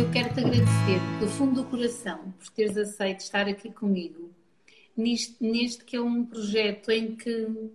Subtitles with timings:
[0.00, 4.30] Eu quero te agradecer do fundo do coração por teres aceito estar aqui comigo
[4.96, 7.70] neste, neste que é um projeto em que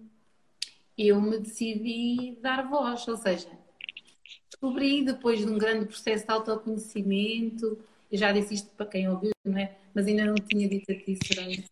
[0.98, 3.48] eu me decidi dar voz, ou seja,
[4.49, 7.77] descobri depois de um grande processo de autoconhecimento,
[8.11, 9.77] eu já disse isto para quem ouviu, não é?
[9.93, 11.63] Mas ainda não tinha dito aqui, Soraya,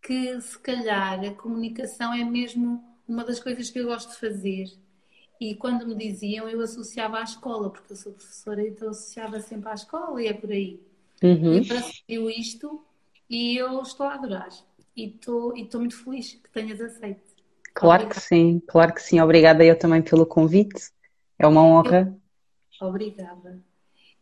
[0.00, 4.70] que se calhar a comunicação é mesmo uma das coisas que eu gosto de fazer
[5.40, 9.70] e quando me diziam, eu associava à escola, porque eu sou professora, então associava sempre
[9.70, 10.78] à escola e é por aí.
[11.22, 11.54] Uhum.
[11.54, 12.02] E parece
[12.38, 12.84] isto
[13.28, 14.50] e eu estou a adorar.
[14.94, 17.22] E estou, e estou muito feliz que tenhas aceito.
[17.72, 18.20] Claro Obrigada.
[18.20, 19.20] que sim, claro que sim.
[19.20, 20.90] Obrigada eu também pelo convite.
[21.38, 22.14] É uma honra.
[22.78, 23.62] Eu, obrigada.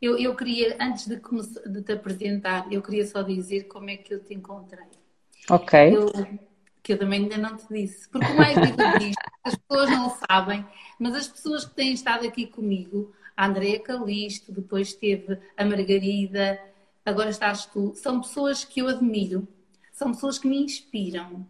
[0.00, 4.14] Eu, eu queria, antes de, de te apresentar, eu queria só dizer como é que
[4.14, 4.86] eu te encontrei.
[5.50, 5.96] Ok.
[5.96, 6.12] Eu,
[6.88, 8.08] que eu também ainda não te disse.
[8.08, 10.64] Porque o mais difícil disto, as pessoas não sabem,
[10.98, 16.58] mas as pessoas que têm estado aqui comigo, a Andrea Calisto, depois teve a Margarida,
[17.04, 19.46] agora estás tu, são pessoas que eu admiro,
[19.92, 21.46] são pessoas que me inspiram,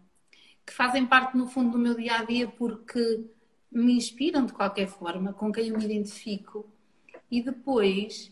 [0.65, 3.23] que fazem parte, no fundo, do meu dia a dia porque
[3.71, 6.69] me inspiram de qualquer forma, com quem eu me identifico.
[7.31, 8.29] E depois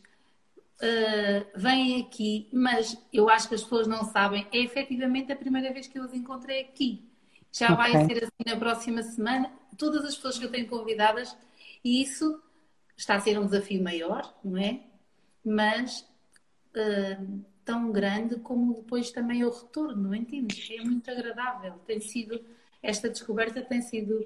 [0.81, 5.73] uh, vêm aqui, mas eu acho que as pessoas não sabem, é efetivamente a primeira
[5.73, 7.03] vez que eu os encontrei aqui.
[7.51, 7.93] Já okay.
[7.93, 9.51] vai ser assim na próxima semana.
[9.77, 11.35] Todas as pessoas que eu tenho convidadas,
[11.83, 12.41] e isso
[12.95, 14.81] está a ser um desafio maior, não é?
[15.43, 16.01] Mas
[16.75, 20.69] uh, tão grande como depois também o retorno, não entendes?
[20.71, 21.73] É muito agradável.
[21.85, 22.39] Tem sido,
[22.81, 24.25] esta descoberta tem sido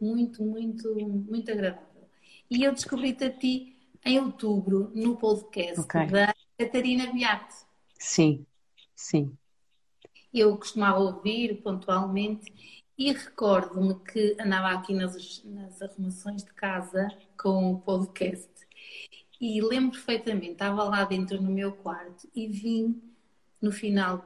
[0.00, 2.08] muito, muito, muito agradável.
[2.50, 6.06] E eu descobri-te a ti em outubro no podcast okay.
[6.06, 7.54] da Catarina Beate.
[7.98, 8.46] Sim,
[8.94, 9.36] sim.
[10.32, 12.52] Eu costumava ouvir pontualmente
[12.96, 18.50] e recordo-me que andava aqui nas, nas arrumações de casa com o podcast
[19.40, 23.02] e lembro perfeitamente, estava lá dentro no meu quarto e vim
[23.60, 24.24] no final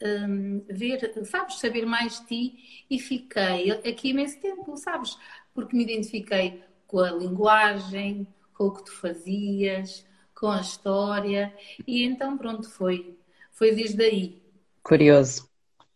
[0.00, 5.18] um, ver, sabes, saber mais de ti e fiquei aqui imenso tempo, sabes,
[5.52, 8.26] porque me identifiquei com a linguagem,
[8.62, 11.52] com o que tu fazias, com a história,
[11.86, 13.18] e então pronto, foi,
[13.50, 14.42] foi desde aí.
[14.82, 15.50] Curioso.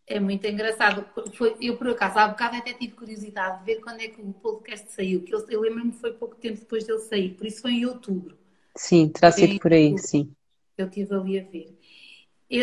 [0.06, 1.04] É muito engraçado.
[1.34, 4.32] Foi, eu, por acaso, há bocado até tive curiosidade de ver quando é que o
[4.32, 7.62] podcast saiu, que eu, eu lembro-me que foi pouco tempo depois dele sair, por isso
[7.62, 8.36] foi em outubro.
[8.76, 10.32] Sim, terá sido por aí, sim.
[10.76, 11.78] Eu estive ali a ver.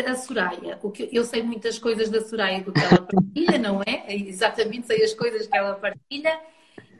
[0.06, 3.82] A Soraya, o que, eu sei muitas coisas da Soraya do que ela partilha, não
[3.82, 4.14] é?
[4.14, 6.40] Exatamente, sei as coisas que ela partilha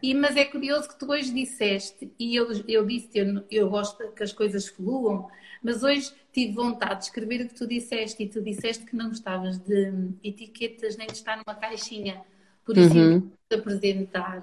[0.05, 4.07] e, mas é curioso que tu hoje disseste, e eu, eu disse, eu, eu gosto
[4.13, 5.29] que as coisas fluam,
[5.63, 9.09] mas hoje tive vontade de escrever o que tu disseste, e tu disseste que não
[9.09, 12.21] gostavas de etiquetas nem de estar numa caixinha.
[12.67, 13.31] Por isso, uhum.
[13.49, 14.43] te apresentar,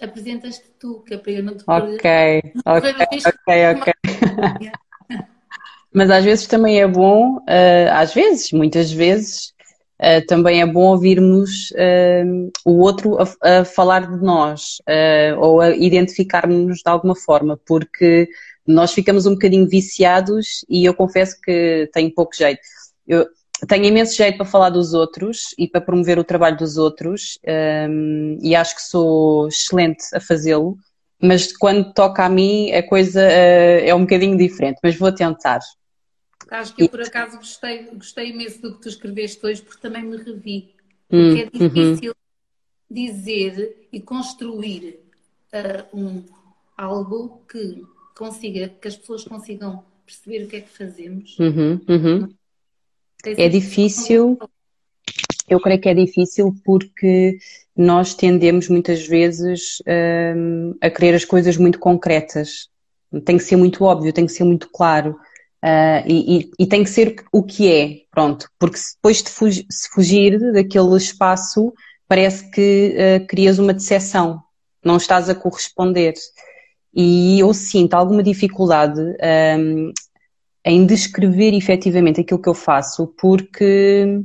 [0.00, 2.94] apresentas-te tu, que é para eu não te Ok, ok,
[3.26, 3.92] ok, ok.
[5.92, 9.52] Mas às vezes também é bom, uh, às vezes, muitas vezes,
[10.00, 15.60] uh, também é bom ouvirmos uh, o outro a, a, falar de nós uh, ou
[15.60, 18.28] a identificar-nos de alguma forma, porque
[18.66, 22.60] nós ficamos um bocadinho viciados e eu confesso que tenho pouco jeito.
[23.06, 23.26] Eu
[23.68, 27.38] tenho imenso jeito para falar dos outros e para promover o trabalho dos outros
[27.88, 30.76] um, e acho que sou excelente a fazê-lo,
[31.20, 35.60] mas quando toca a mim a coisa é um bocadinho diferente, mas vou tentar.
[36.50, 40.02] Acho que eu, por acaso, gostei, gostei imenso do que tu escreveste hoje, porque também
[40.02, 40.74] me revi.
[41.08, 41.68] Porque é hum, uhum.
[41.68, 42.94] difícil uhum.
[42.94, 45.00] dizer e construir
[45.52, 46.24] uh, um,
[46.76, 47.84] algo que
[48.16, 51.38] consiga, que as pessoas consigam perceber o que é que fazemos.
[51.38, 52.28] Uhum, uhum.
[53.24, 54.38] É difícil,
[55.48, 57.38] eu creio que é difícil porque
[57.76, 59.82] nós tendemos muitas vezes
[60.36, 62.68] um, a querer as coisas muito concretas.
[63.24, 65.18] Tem que ser muito óbvio, tem que ser muito claro.
[65.62, 69.90] Uh, e, e, tem que ser o que é, pronto, porque depois de fugir, se
[69.90, 71.74] fugir daquele espaço,
[72.08, 74.42] parece que uh, crias uma decepção,
[74.82, 76.14] não estás a corresponder.
[76.94, 79.00] E eu sinto alguma dificuldade
[79.58, 79.92] um,
[80.64, 84.24] em descrever efetivamente aquilo que eu faço, porque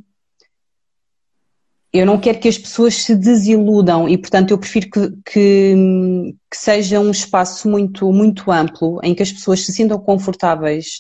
[1.94, 6.62] eu não quero que as pessoas se desiludam e, portanto, eu prefiro que, que, que
[6.62, 11.00] seja um espaço muito, muito amplo, em que as pessoas se sintam confortáveis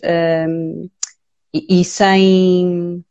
[0.49, 0.89] um,
[1.53, 3.01] e, e, sem,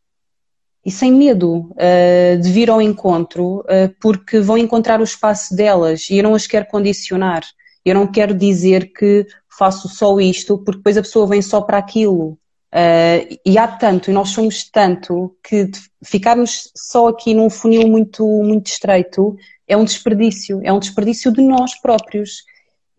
[0.85, 6.11] e sem medo uh, de vir ao encontro, uh, porque vão encontrar o espaço delas
[6.11, 7.43] e eu não as quero condicionar.
[7.83, 11.79] Eu não quero dizer que faço só isto, porque depois a pessoa vem só para
[11.79, 12.39] aquilo.
[12.75, 15.71] Uh, e há tanto, e nós somos tanto, que
[16.05, 19.35] ficarmos só aqui num funil muito, muito estreito
[19.67, 22.43] é um desperdício, é um desperdício de nós próprios.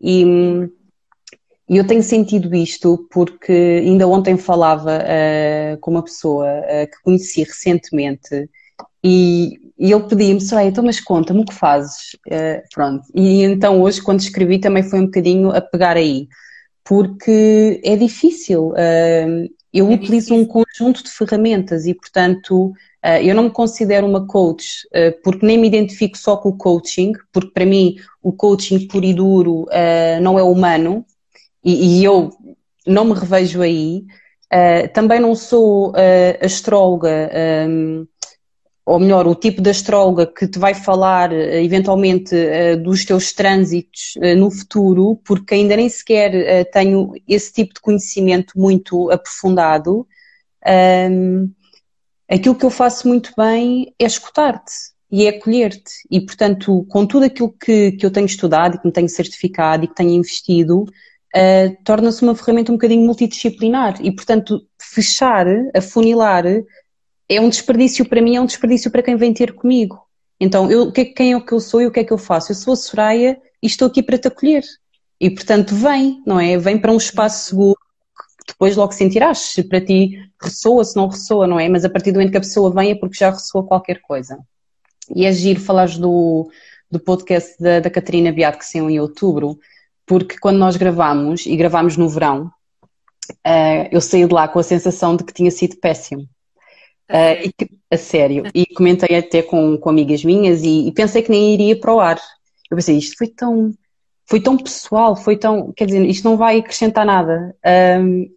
[0.00, 0.24] E,
[1.68, 7.02] e eu tenho sentido isto porque ainda ontem falava uh, com uma pessoa uh, que
[7.02, 8.48] conheci recentemente
[9.02, 12.14] e, e ele pedia-me, Soraya, então mas conta-me o que fazes.
[12.26, 13.04] Uh, pronto.
[13.14, 16.28] E então hoje quando escrevi também foi um bocadinho a pegar aí,
[16.84, 18.72] porque é difícil.
[19.78, 22.72] Eu é utilizo um conjunto de ferramentas e, portanto,
[23.06, 26.56] Uh, eu não me considero uma coach uh, porque nem me identifico só com o
[26.56, 31.06] coaching, porque para mim o coaching puro e duro uh, não é humano
[31.64, 32.30] e, eu
[32.84, 34.04] não me revejo aí.
[34.94, 35.92] também não sou
[36.40, 37.30] astróloga,
[37.68, 38.06] um,
[38.86, 42.32] ou melhor, o tipo de astróloga que te vai falar eventualmente
[42.84, 49.10] dos teus trânsitos no futuro, porque ainda nem sequer tenho esse tipo de conhecimento muito
[49.10, 50.06] aprofundado.
[51.10, 51.50] Um,
[52.30, 54.72] aquilo que eu faço muito bem é escutar-te
[55.10, 55.92] e é acolher-te.
[56.10, 59.84] E, portanto, com tudo aquilo que, que eu tenho estudado e que me tenho certificado
[59.84, 63.96] e que tenho investido, uh, torna-se uma ferramenta um bocadinho multidisciplinar.
[64.00, 66.44] E, portanto, fechar, afunilar,
[67.28, 70.00] é um desperdício para mim, é um desperdício para quem vem ter comigo.
[70.38, 72.52] Então, eu, é quem é que eu sou e o que é que eu faço?
[72.52, 74.64] Eu sou a Soraya e estou aqui para te acolher.
[75.20, 76.58] E, portanto, vem, não é?
[76.58, 77.78] Vem para um espaço seguro,
[78.46, 81.68] depois logo sentirás se para ti ressoa, se não ressoa, não é?
[81.68, 84.38] Mas a partir do momento que a pessoa vem é porque já ressoa qualquer coisa.
[85.14, 86.50] E é giro falares do,
[86.90, 89.58] do podcast da, da Catarina Beato que saiu em outubro,
[90.04, 92.50] porque quando nós gravamos, e gravamos no verão,
[93.30, 96.28] uh, eu saí de lá com a sensação de que tinha sido péssimo.
[97.10, 98.44] Uh, e que, a sério.
[98.54, 102.00] E comentei até com, com amigas minhas e, e, pensei que nem iria para o
[102.00, 102.20] ar.
[102.70, 103.72] Eu pensei, isto foi tão,
[104.24, 107.54] foi tão pessoal, foi tão, quer dizer, isto não vai acrescentar nada.
[108.00, 108.28] Um,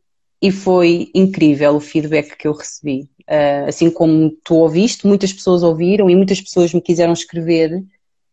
[0.42, 3.10] e foi incrível o feedback que eu recebi.
[3.22, 7.84] Uh, assim como tu ouviste, muitas pessoas ouviram e muitas pessoas me quiseram escrever.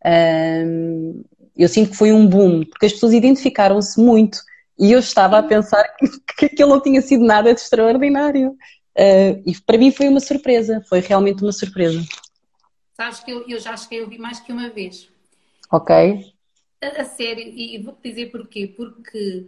[0.04, 1.24] Uh,
[1.56, 4.38] eu sinto que foi um boom, porque as pessoas identificaram-se muito
[4.78, 6.06] e eu estava a pensar que,
[6.36, 8.54] que aquilo não tinha sido nada de extraordinário.
[8.96, 12.02] Uh, e para mim foi uma surpresa, foi realmente uma surpresa.
[12.94, 15.10] Sabes que eu, eu já cheguei a ouvir mais que uma vez.
[15.70, 15.94] Ok.
[16.80, 18.72] A, a sério, e vou-te dizer porquê.
[18.74, 19.46] Porque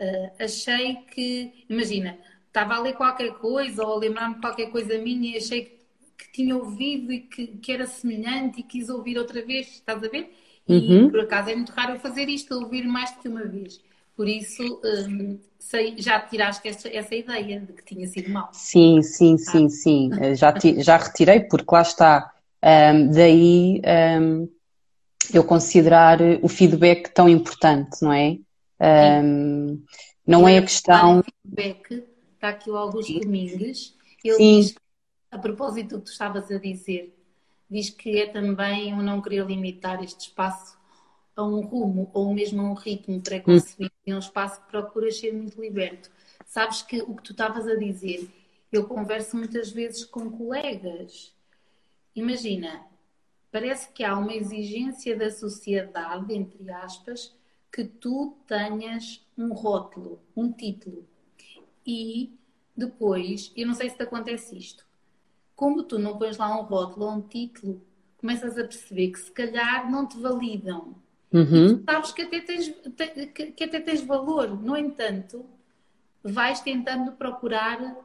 [0.00, 4.98] uh, achei que, imagina, estava a ler qualquer coisa ou a lembrar-me de qualquer coisa
[4.98, 5.78] minha e achei que,
[6.18, 10.08] que tinha ouvido e que, que, era semelhante e quis ouvir outra vez, estás a
[10.08, 10.34] ver?
[10.68, 11.10] E uhum.
[11.10, 13.80] por acaso é muito raro eu fazer isto, ouvir mais do que uma vez.
[14.20, 18.50] Por isso, um, sei, já tiraste essa, essa, ideia de que tinha sido mal.
[18.52, 19.68] Sim, sim, sim, ah.
[19.70, 20.10] sim.
[20.20, 22.30] Eh, já, já retirei, porque lá está.
[22.62, 23.80] Um, daí
[24.20, 24.46] um,
[25.32, 28.36] eu considerar o feedback tão importante, não é?
[29.22, 29.82] Um,
[30.26, 31.22] não é a questão.
[31.42, 33.96] Feedback, está aqui o Augusto Domingues.
[34.22, 34.60] Ele Sim.
[34.60, 34.74] diz,
[35.30, 37.16] a propósito do que tu estavas a dizer,
[37.70, 40.78] diz que é também o não querer limitar este espaço
[41.36, 44.12] a um rumo ou mesmo a um ritmo pré-concebido hum.
[44.12, 46.10] é um espaço que procuras ser muito liberto.
[46.44, 48.28] Sabes que o que tu estavas a dizer,
[48.72, 51.34] eu converso muitas vezes com colegas.
[52.14, 52.84] Imagina,
[53.50, 57.34] parece que há uma exigência da sociedade, entre aspas,
[57.72, 61.06] que tu tenhas um rótulo, um título.
[61.86, 62.36] E
[62.76, 64.84] depois, eu não sei se te acontece isto,
[65.54, 67.82] como tu não pões lá um rótulo ou um título,
[68.16, 70.94] começas a perceber que se calhar não te validam.
[71.32, 71.78] Uhum.
[71.78, 72.68] Tu sabes que até, tens,
[73.56, 74.60] que até tens valor.
[74.60, 75.44] No entanto,
[76.22, 77.96] vais tentando procurar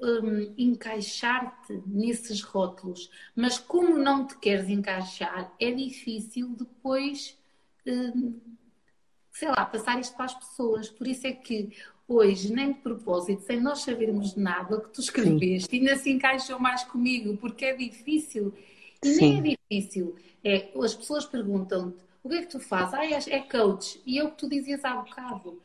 [0.00, 3.10] um, encaixar-te nesses rótulos.
[3.34, 7.38] Mas como não te queres encaixar, é difícil depois
[7.86, 8.34] um,
[9.32, 10.88] sei lá, passar isto para as pessoas.
[10.88, 11.70] Por isso é que
[12.06, 15.78] hoje, nem de propósito, sem nós sabermos nada, o que tu escreveste Sim.
[15.78, 18.52] ainda se encaixou mais comigo, porque é difícil.
[19.02, 19.40] E Sim.
[19.40, 20.16] nem é difícil.
[20.44, 22.94] É, as pessoas perguntam-te o que é que tu fazes?
[22.94, 24.00] Ah, é, é coach.
[24.06, 25.60] E é o que tu dizias há bocado.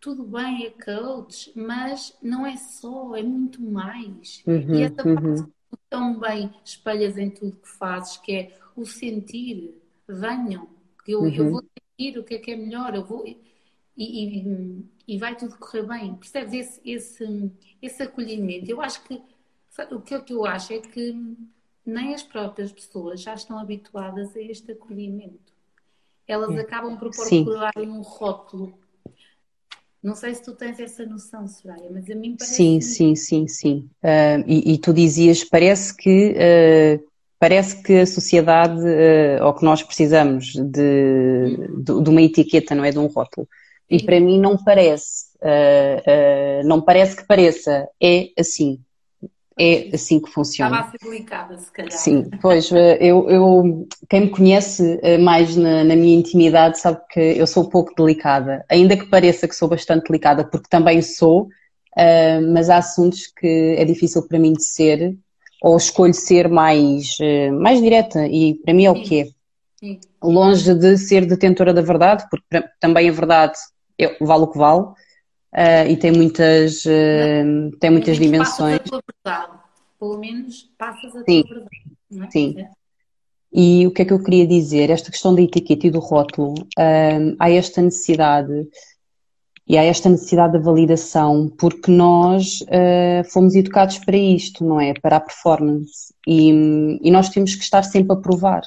[0.00, 4.42] Tudo bem, é coach, mas não é só, é muito mais.
[4.46, 5.14] Uhum, e essa uhum.
[5.14, 9.78] parte que tu tão bem espalhas em tudo que fazes, que é o sentir.
[10.08, 10.68] Venham,
[11.06, 11.34] eu, uhum.
[11.34, 13.26] eu vou sentir o que é que é melhor, eu vou.
[13.26, 13.38] E,
[13.96, 16.14] e, e vai tudo correr bem.
[16.14, 17.52] Percebes esse, esse,
[17.82, 18.70] esse acolhimento?
[18.70, 19.22] Eu acho que
[19.92, 21.14] o que eu acho é que
[21.84, 25.49] nem as próprias pessoas já estão habituadas a este acolhimento.
[26.30, 27.86] Elas acabam por procurar Sim.
[27.86, 28.78] um rótulo.
[30.02, 32.54] Não sei se tu tens essa noção, Soraya, mas a mim parece.
[32.54, 33.90] Sim, sim, sim, sim.
[34.02, 39.64] Uh, e, e, tu dizias, parece que uh, parece que a sociedade, uh, ou que
[39.64, 42.90] nós precisamos de, de, de, uma etiqueta, não é?
[42.90, 43.46] De um rótulo.
[43.90, 44.06] E Sim.
[44.06, 48.78] para mim não parece, uh, uh, não parece que pareça, é assim.
[49.62, 50.76] É assim que funciona.
[50.76, 51.92] Estava a ser delicada, se calhar.
[51.92, 57.46] Sim, pois, eu, eu quem me conhece mais na, na, minha intimidade sabe que eu
[57.46, 61.48] sou um pouco delicada, ainda que pareça que sou bastante delicada, porque também sou,
[62.54, 65.14] mas há assuntos que é difícil para mim de ser,
[65.60, 69.26] ou escolho ser mais, eh, mais direta e para mim é o que é.
[70.22, 73.54] Longe de ser detentora da verdade, porque também a verdade
[73.98, 74.86] é, vale o que vale
[75.54, 78.78] uh, e tem muitas, uh, tem muitas dimensões.
[78.78, 79.58] Passas a tua verdade.
[79.98, 81.42] Pelo menos passas a Sim.
[81.42, 81.66] tua
[82.10, 82.26] verdade.
[82.26, 82.30] É?
[82.30, 82.56] Sim.
[83.52, 84.90] E o que é que eu queria dizer?
[84.90, 86.54] Esta questão da etiqueta e do rótulo,
[87.38, 88.68] há esta necessidade
[89.70, 94.92] e há esta necessidade de validação, porque nós uh, fomos educados para isto, não é?
[94.94, 96.12] Para a performance.
[96.26, 96.50] E,
[97.00, 98.62] e, nós temos que estar sempre a provar.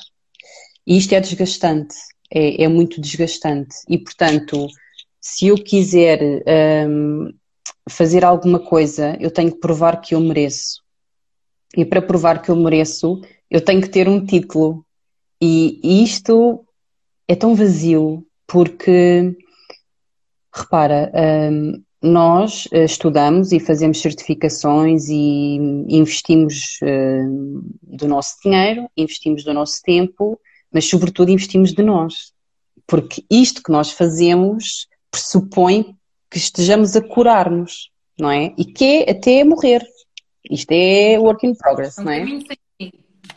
[0.88, 1.94] E isto é desgastante,
[2.34, 3.76] é, é muito desgastante.
[3.90, 4.66] E, portanto,
[5.26, 6.44] se eu quiser
[6.86, 7.34] um,
[7.90, 10.84] fazer alguma coisa, eu tenho que provar que eu mereço.
[11.78, 14.86] E para provar que eu mereço, eu tenho que ter um título.
[15.42, 16.66] E, e isto
[17.26, 19.34] é tão vazio, porque
[20.54, 21.12] Repara,
[21.52, 25.56] um, nós eh, estudamos e fazemos certificações e
[25.90, 30.40] investimos uh, do nosso dinheiro, investimos do nosso tempo,
[30.72, 32.34] mas sobretudo investimos de nós.
[32.86, 35.96] Porque isto que nós fazemos pressupõe
[36.30, 38.52] que estejamos a curar-nos, não é?
[38.58, 39.86] E que é até morrer.
[40.50, 42.26] Isto é work in progress, não é?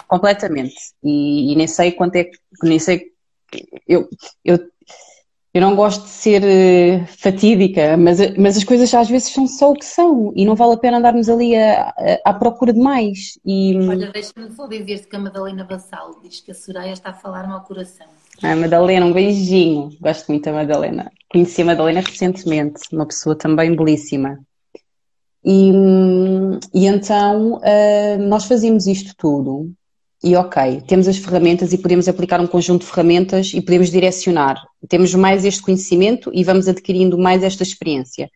[0.08, 0.74] Completamente.
[1.04, 3.12] E, e nem sei quanto é que, nem sei,
[3.86, 4.08] eu,
[4.42, 4.58] eu
[5.56, 9.70] eu não gosto de ser uh, fatídica, mas, mas as coisas às vezes são só
[9.70, 11.94] o que são e não vale a pena andarmos ali a, a,
[12.26, 13.38] à procura de mais.
[13.42, 13.74] E...
[13.88, 17.54] Olha, deixa-me só dizer-te que a Madalena Vassal diz que a Soraya está a falar-me
[17.54, 18.06] ao coração.
[18.42, 19.90] Ah, Madalena, um beijinho.
[20.00, 21.10] Gosto muito da Madalena.
[21.30, 24.38] Conheci a Madalena recentemente, uma pessoa também belíssima.
[25.44, 25.70] E,
[26.74, 29.72] e então uh, nós fazíamos isto tudo
[30.24, 34.60] e ok, temos as ferramentas e podemos aplicar um conjunto de ferramentas e podemos direcionar.
[34.88, 38.28] Temos mais este conhecimento e vamos adquirindo mais esta experiência.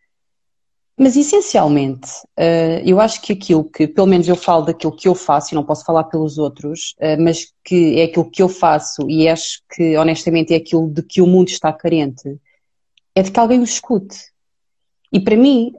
[1.03, 5.15] Mas essencialmente, eh, eu acho que aquilo que, pelo menos eu falo daquilo que eu
[5.15, 9.09] faço, e não posso falar pelos outros, eh, mas que é aquilo que eu faço
[9.09, 12.39] e acho que honestamente é aquilo de que o mundo está carente,
[13.15, 14.15] é de que alguém o escute.
[15.11, 15.73] E para mim,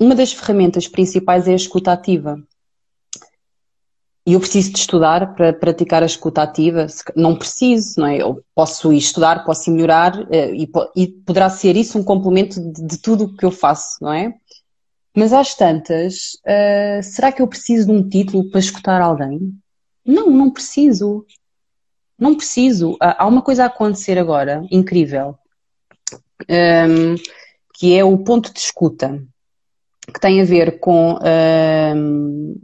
[0.00, 2.42] uma das ferramentas principais é a escuta ativa.
[4.26, 6.86] E eu preciso de estudar para praticar a escuta ativa?
[7.14, 8.22] Não preciso, não é?
[8.22, 10.54] Eu posso ir estudar, posso ir melhorar eh,
[10.96, 14.34] e, poderá ser isso um complemento de tudo o que eu faço, não é?
[15.16, 19.54] Mas às tantas, uh, será que eu preciso de um título para escutar alguém?
[20.04, 21.24] Não, não preciso.
[22.18, 22.96] Não preciso.
[23.00, 25.36] Há uma coisa a acontecer agora, incrível,
[26.12, 26.14] um,
[26.48, 27.14] ehm,
[27.74, 29.22] que é o ponto de escuta,
[30.12, 32.54] que tem a ver com um, ehm,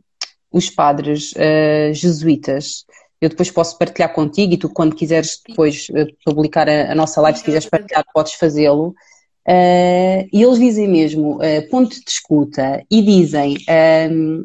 [0.52, 2.84] os padres uh, jesuítas.
[3.20, 7.20] Eu depois posso partilhar contigo e tu, quando quiseres depois uh, publicar a, a, nossa
[7.20, 8.94] live, se quiseres partilhar, podes fazê-lo.
[9.50, 11.40] Uh, e eles dizem mesmo
[11.70, 13.56] ponto de escuta e dizem,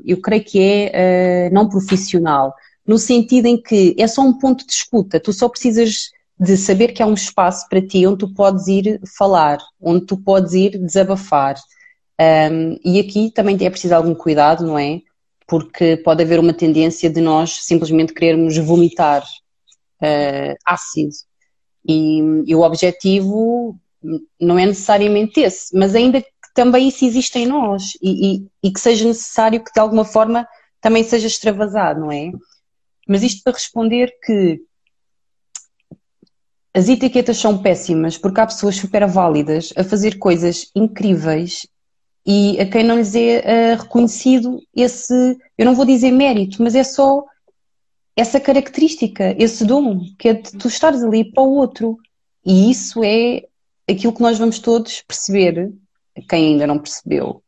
[0.04, 2.56] eu creio que é não profissional,
[2.88, 6.10] no sentido em que é só um ponto de escuta, tu só precisas
[6.40, 10.18] de saber que há um espaço para ti onde tu podes ir falar, onde tu
[10.18, 11.56] podes ir desabafar.
[12.20, 15.02] Um, e aqui também é preciso algum cuidado, não é?
[15.48, 21.14] porque pode haver uma tendência de nós simplesmente querermos vomitar uh, ácido.
[21.88, 23.78] E, e, o objetivo
[24.40, 28.72] não é necessariamente esse, mas ainda que também isso existe em nós e, e, e
[28.72, 30.48] que seja necessário que de alguma forma
[30.82, 32.32] também seja extravasado, não é?
[33.08, 34.62] Mas isto para responder que
[36.74, 41.66] as etiquetas são péssimas porque há pessoas super válidas a fazer coisas incríveis
[42.26, 46.74] e a quem não lhes é uh, reconhecido esse, eu não vou dizer mérito, mas
[46.74, 47.24] é só
[48.16, 51.98] essa característica, esse dom, que é de tu estares ali para o outro.
[52.46, 53.44] E isso é
[53.90, 55.74] aquilo que nós vamos todos perceber,
[56.30, 57.44] quem ainda não percebeu,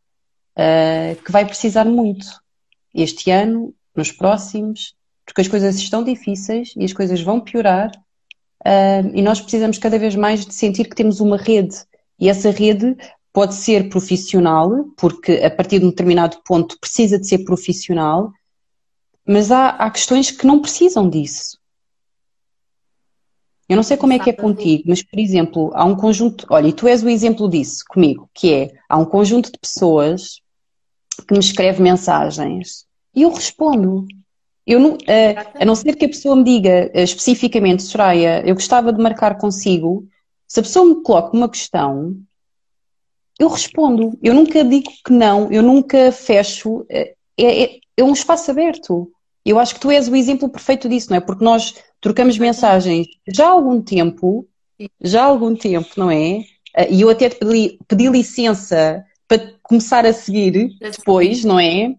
[0.57, 2.25] uh, que vai precisar muito
[2.93, 7.91] este ano, nos próximos, porque as coisas estão difíceis e as coisas vão piorar.
[8.65, 11.75] Uh, e nós precisamos cada vez mais de sentir que temos uma rede.
[12.19, 12.95] E essa rede
[13.33, 18.31] pode ser profissional, porque a partir de um determinado ponto precisa de ser profissional,
[19.25, 21.56] mas há, há questões que não precisam disso.
[23.69, 26.45] Eu não sei como é que é contigo, mas, por exemplo, há um conjunto.
[26.49, 30.41] Olha, e tu és o exemplo disso comigo, que é há um conjunto de pessoas
[31.27, 34.05] que me escreve mensagens e eu respondo.
[34.65, 38.53] Eu não, a, a não ser que a pessoa me diga uh, especificamente, Soraya, eu
[38.53, 40.05] gostava de marcar consigo,
[40.45, 42.15] se a pessoa me coloca uma questão,
[43.39, 44.17] eu respondo.
[44.21, 46.85] Eu nunca digo que não, eu nunca fecho.
[46.89, 49.11] É, é, é um espaço aberto.
[49.45, 51.21] Eu acho que tu és o exemplo perfeito disso, não é?
[51.21, 54.47] Porque nós trocamos mensagens já há algum tempo,
[55.01, 56.43] já há algum tempo, não é?
[56.75, 61.95] Eh, e eu até te pedi, pedi licença para começar a seguir depois, não é?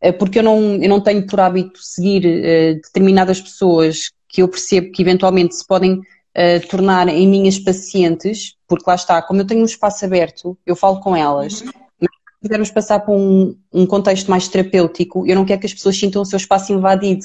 [0.00, 4.48] Eh, porque eu não, eu não tenho por hábito seguir uh, determinadas pessoas que eu
[4.48, 9.46] percebo que eventualmente se podem uh, tornar em minhas pacientes, porque lá está, como eu
[9.46, 11.60] tenho um espaço aberto, eu falo com elas.
[11.60, 11.70] Uhum.
[12.00, 15.74] Mas se quisermos passar para um, um contexto mais terapêutico, eu não quero que as
[15.74, 17.24] pessoas sintam o seu espaço invadido.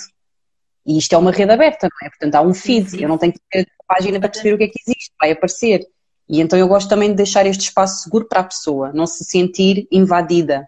[0.88, 2.10] E isto é uma rede aberta, não é?
[2.10, 4.58] Portanto, há um feed, sim, eu não tenho que ter a página para perceber o
[4.58, 5.86] que é que existe, vai aparecer.
[6.30, 9.26] E então eu gosto também de deixar este espaço seguro para a pessoa, não se
[9.26, 10.66] sentir invadida.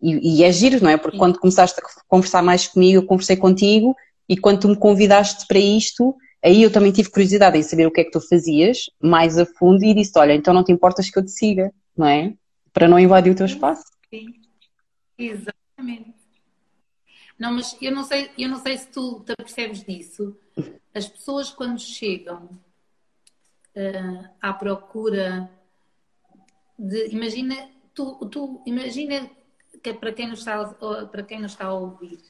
[0.00, 0.96] E, e é giro, não é?
[0.96, 1.18] Porque sim.
[1.18, 3.94] quando começaste a conversar mais comigo, eu conversei contigo,
[4.28, 7.90] e quando tu me convidaste para isto, aí eu também tive curiosidade em saber o
[7.90, 11.08] que é que tu fazias, mais a fundo, e disse: Olha, então não te importas
[11.08, 12.34] que eu te siga, não é?
[12.72, 13.84] Para não invadir o teu espaço.
[14.10, 14.26] Sim,
[15.18, 16.21] exatamente.
[17.42, 20.38] Não, mas eu não sei, eu não sei se tu te percebes disso.
[20.94, 22.44] As pessoas quando chegam
[23.74, 25.50] uh, à procura
[26.78, 29.28] de, imagina, tu, tu imagina
[29.82, 30.64] que para quem nos está
[31.10, 32.20] para quem nos está a ouvir,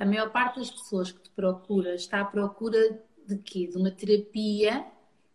[0.00, 3.68] a maior parte das pessoas que te procura está à procura de quê?
[3.68, 4.84] De uma terapia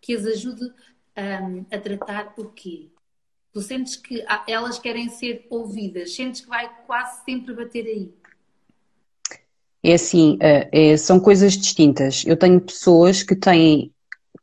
[0.01, 2.89] que as ajude um, a tratar o quê?
[3.53, 8.18] Tu sentes que elas querem ser ouvidas, sentes que vai quase sempre bater aí.
[9.89, 12.23] É assim, é, é, são coisas distintas.
[12.23, 13.91] Eu tenho pessoas que têm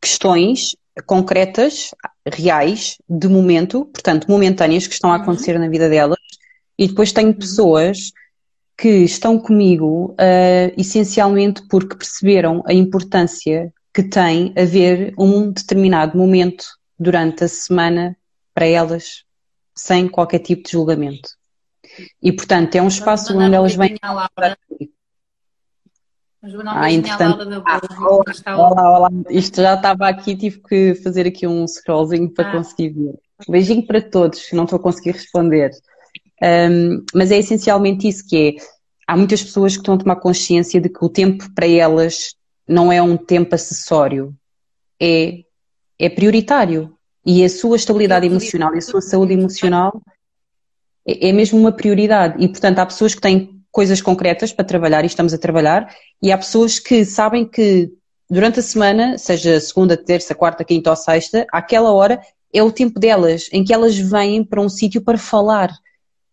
[0.00, 0.74] questões
[1.06, 1.90] concretas,
[2.26, 5.22] reais, de momento, portanto, momentâneas, que estão a uhum.
[5.22, 6.18] acontecer na vida delas,
[6.76, 7.38] e depois tenho uhum.
[7.38, 8.12] pessoas
[8.76, 16.64] que estão comigo uh, essencialmente porque perceberam a importância que tem haver um determinado momento
[16.98, 18.16] durante a semana
[18.52, 19.22] para elas,
[19.76, 21.28] sem qualquer tipo de julgamento.
[22.20, 23.96] E, portanto, é um espaço onde elas vêm.
[26.66, 31.66] Ah, entretanto, ah, olá, olá, olá, isto já estava aqui, tive que fazer aqui um
[31.66, 32.52] scrollzinho para ah.
[32.52, 33.14] conseguir ver.
[33.48, 35.72] Beijinho para todos, não estou a conseguir responder.
[36.42, 38.62] Um, mas é essencialmente isso que é.
[39.06, 42.34] Há muitas pessoas que estão a tomar consciência de que o tempo para elas
[42.68, 44.34] não é um tempo acessório,
[45.00, 45.40] é,
[45.98, 46.92] é prioritário.
[47.24, 50.00] E a sua estabilidade emocional e a sua saúde emocional
[51.04, 52.42] é, é mesmo uma prioridade.
[52.42, 56.32] E, portanto, há pessoas que têm coisas concretas para trabalhar e estamos a trabalhar, e
[56.32, 57.92] há pessoas que sabem que
[58.28, 62.18] durante a semana, seja segunda, terça, quarta, quinta ou sexta, àquela hora
[62.54, 65.70] é o tempo delas, em que elas vêm para um sítio para falar.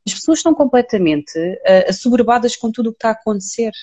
[0.08, 3.74] As pessoas estão completamente uh, assoberbadas com tudo o que está a acontecer.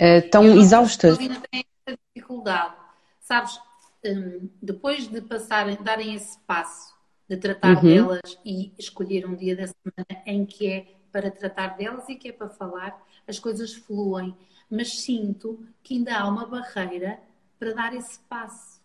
[0.00, 1.18] Uh, estão Eu exaustas.
[1.18, 2.74] Ainda essa dificuldade.
[3.20, 3.58] Sabes,
[4.04, 6.94] um, depois de passarem, darem esse passo
[7.28, 7.82] de tratar uhum.
[7.82, 12.28] delas e escolher um dia da semana em que é para tratar delas e que
[12.28, 14.36] é para falar, as coisas fluem.
[14.70, 17.18] Mas sinto que ainda há uma barreira
[17.58, 18.82] para dar esse passo.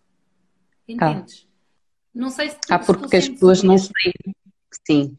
[0.88, 1.46] Entendes?
[1.46, 1.52] Ah.
[2.14, 4.34] Não sei se tu, Ah, porque as pessoas não se têm.
[4.86, 5.16] Sim.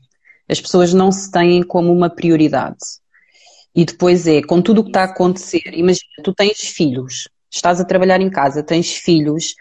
[0.50, 2.80] As pessoas não se têm como uma prioridade.
[3.76, 7.80] E depois é, com tudo o que está a acontecer, imagina, tu tens filhos, estás
[7.80, 9.54] a trabalhar em casa, tens filhos,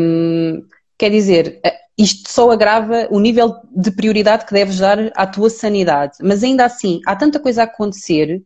[0.00, 1.60] hum, quer dizer,
[2.00, 6.16] isto só agrava o nível de prioridade que deves dar à tua sanidade.
[6.22, 8.42] Mas ainda assim, há tanta coisa a acontecer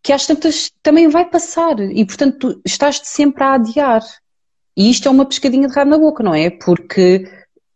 [0.00, 4.02] que às tantas também vai passar e, portanto, tu estás-te sempre a adiar.
[4.76, 6.48] E isto é uma pescadinha de rabo na boca, não é?
[6.48, 7.28] Porque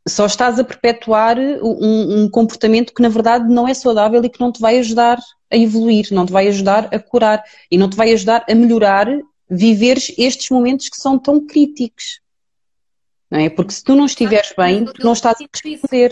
[0.07, 4.41] só estás a perpetuar um, um, comportamento que na verdade não é saudável e que
[4.41, 5.19] não te vai ajudar
[5.51, 9.09] a evoluir, não te vai ajudar a curar e não te vai ajudar a melhorar
[9.49, 12.21] viveres estes momentos que são tão críticos
[13.31, 13.49] não é?
[13.49, 16.11] Porque se tu não estiveres bem, tu não estás a responder.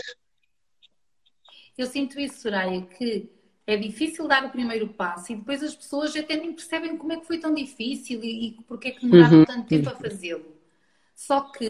[1.77, 3.29] Eu sinto isso, Soraya, que
[3.67, 7.17] é difícil dar o primeiro passo e depois as pessoas até nem percebem como é
[7.17, 9.45] que foi tão difícil e, e porque é que demoraram uhum.
[9.45, 10.57] tanto tempo a fazê-lo.
[11.15, 11.69] Só que,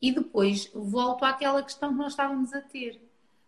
[0.00, 3.00] e depois volto àquela questão que nós estávamos a ter.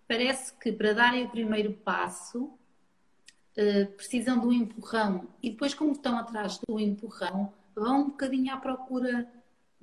[0.08, 5.92] Parece que para darem o primeiro passo uh, precisam de um empurrão e depois, como
[5.92, 9.30] estão atrás do empurrão, vão um bocadinho à procura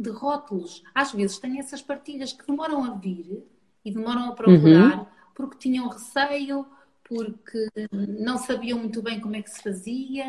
[0.02, 0.84] de rótulos.
[0.94, 3.44] Às vezes têm essas partilhas que demoram a vir
[3.86, 5.06] e demoram a procurar uhum.
[5.36, 6.66] porque tinham receio,
[7.04, 10.26] porque não sabiam muito bem como é que se fazia.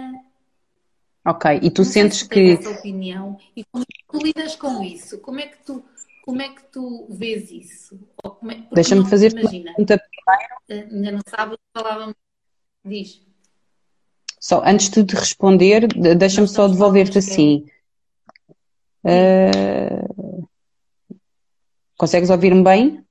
[1.24, 2.68] Ok, e tu sei sentes se tens que.
[2.68, 5.18] essa opinião e como é que tu lidas com isso?
[5.18, 5.84] Como é que tu,
[6.24, 7.98] como é que tu vês isso?
[8.22, 10.02] Como é- Deixa-me fazer uma imagina, pergunta
[10.68, 12.16] eh, ainda não sábado falávamos,
[12.84, 13.22] diz.
[14.40, 17.64] Só antes de te responder, de- deixa-me só devolver-te assim.
[19.04, 20.06] Ah,
[21.96, 23.04] consegues ouvir-me bem?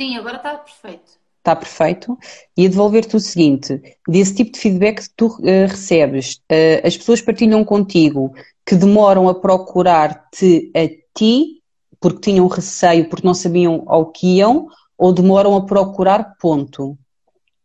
[0.00, 1.24] Sim, agora está perfeito.
[1.38, 2.18] Está perfeito.
[2.56, 6.96] E a devolver-te o seguinte: desse tipo de feedback que tu ah, recebes, ah, as
[6.96, 8.34] pessoas partilham contigo
[8.66, 11.62] que demoram a procurar-te a ti
[12.00, 16.98] porque tinham receio, porque não sabiam ao que iam, ou demoram a procurar ponto,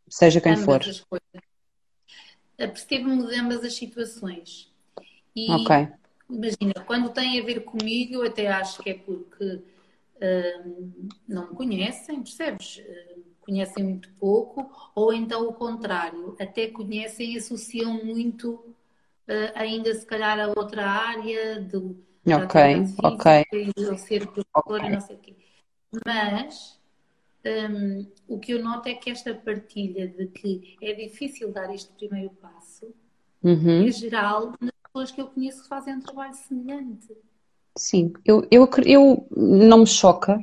[0.09, 0.81] seja quem for.
[2.57, 4.71] Apercebo-me de ambas as situações.
[5.35, 5.98] E Ok.
[6.29, 9.61] Imagina, quando tem a ver comigo, eu até acho que é porque
[10.21, 12.81] hum, não me conhecem, percebes?
[12.87, 18.75] Hum, conhecem muito pouco, ou então o contrário, até conhecem e associam muito
[19.27, 22.61] eh, ainda se calhar a outra área do, da Ok,
[23.03, 25.35] ok, eu ser professora, e não sei o quê.
[26.05, 26.79] Mas
[27.45, 31.91] hum, o que eu noto é que esta partilha de que é difícil dar este
[31.93, 32.93] primeiro passo
[33.41, 33.87] Uhum.
[33.87, 34.53] é geral
[34.99, 37.07] pessoas que eu conheço que fazem um trabalho semelhante.
[37.77, 40.39] Sim, eu, eu, eu não me choca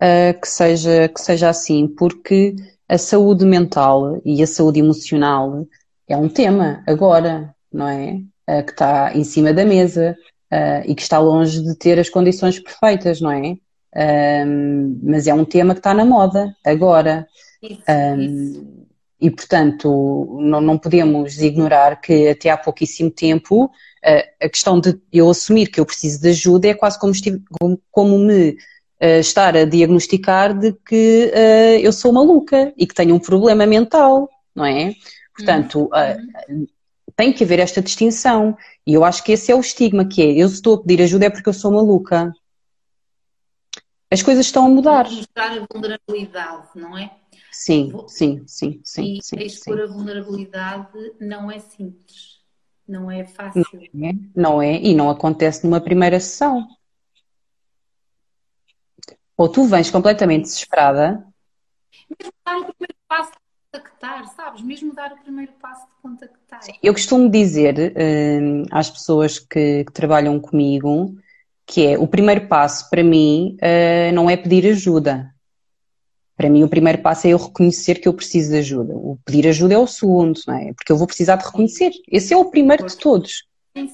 [0.00, 2.54] ah, que seja, que seja assim, porque
[2.88, 5.66] a saúde mental e a saúde emocional
[6.06, 8.20] é um tema agora, não é?
[8.46, 10.16] Ah, que está em cima da mesa,
[10.50, 13.56] ah, e que está longe de ter as condições perfeitas, não é?
[15.02, 17.26] Mas é um tema que está na moda agora.
[17.62, 18.86] Isso, Um, isso.
[19.20, 23.70] E, portanto, não, não podemos ignorar que até há pouquíssimo tempo
[24.40, 27.80] a questão de eu assumir que eu preciso de ajuda é quase como, estive- como-
[27.90, 28.56] como me
[29.00, 33.66] eh, estar a diagnosticar de que eh, eu sou maluca e que tenho um problema
[33.66, 34.94] mental, não é?
[35.34, 35.90] Portanto,
[36.48, 36.66] Uhum.
[37.14, 38.56] tem que haver esta distinção.
[38.86, 41.26] E eu acho que esse é o estigma, que é eu estou a pedir ajuda
[41.26, 42.32] é porque eu sou maluca.
[44.10, 45.04] As coisas estão a mudar.
[45.10, 47.10] Mostrar a vulnerabilidade, não é?
[47.50, 49.82] Sim, sim, sim, sim, E sim, expor sim.
[49.82, 50.88] a vulnerabilidade
[51.20, 52.35] não é simples,
[52.86, 53.64] não é fácil.
[53.72, 54.74] É, Não é?
[54.76, 56.66] E não acontece numa primeira sessão.
[59.36, 61.26] Ou tu vens completamente desesperada,
[62.08, 63.38] Mesmo dar o primeiro passo de
[63.72, 64.62] contactar, sabes?
[64.62, 66.60] Mesmo dar o primeiro passo de contactar.
[66.82, 67.94] eu costumo dizer
[68.40, 71.16] hum, às pessoas que, que trabalham comigo
[71.66, 75.34] que é o primeiro passo para mim eh, não é pedir ajuda.
[76.36, 78.92] Para mim, o primeiro passo é eu reconhecer que eu preciso de ajuda.
[78.94, 80.72] O pedir ajuda é o segundo, não é?
[80.74, 81.90] Porque eu vou precisar de reconhecer.
[82.10, 83.44] Esse é o primeiro de todos.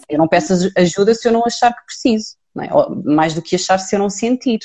[0.09, 2.71] Eu não peço ajuda se eu não achar que preciso, não é?
[3.05, 4.59] Mais do que achar se eu não sentir.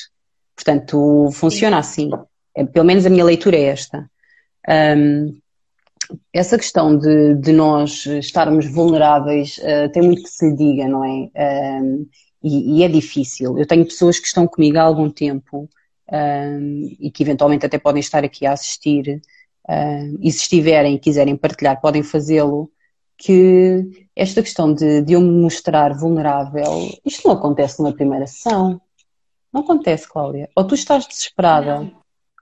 [0.55, 2.09] Portanto, funciona assim.
[2.55, 4.09] É, pelo menos a minha leitura é esta.
[4.67, 5.37] Hum,
[6.33, 11.81] essa questão de, de nós estarmos vulneráveis, eh, tem muito que se diga, não é?
[11.81, 12.07] Hum,
[12.43, 13.57] e, e é difícil.
[13.57, 15.69] Eu tenho pessoas que estão comigo há algum tempo,
[16.11, 19.21] hum, e que eventualmente até podem estar aqui a assistir,
[19.69, 22.71] hum, e se estiverem e quiserem partilhar, podem fazê-lo,
[23.17, 28.79] que esta questão de, de eu me mostrar vulnerável, isto não acontece numa primeira sessão.
[29.51, 30.49] Não acontece, Cláudia.
[30.55, 31.91] Ou tu estás desesperada, Não.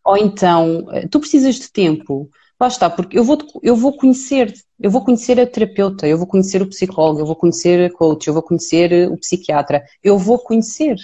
[0.03, 2.29] ou então eh, tu precisas de tempo.
[2.59, 6.27] Lá está, porque eu vou, eu vou conhecer, eu vou conhecer a terapeuta, eu vou
[6.27, 10.39] conhecer o psicólogo, eu vou conhecer a coach, eu vou conhecer o psiquiatra, eu vou
[10.39, 10.95] conhecer.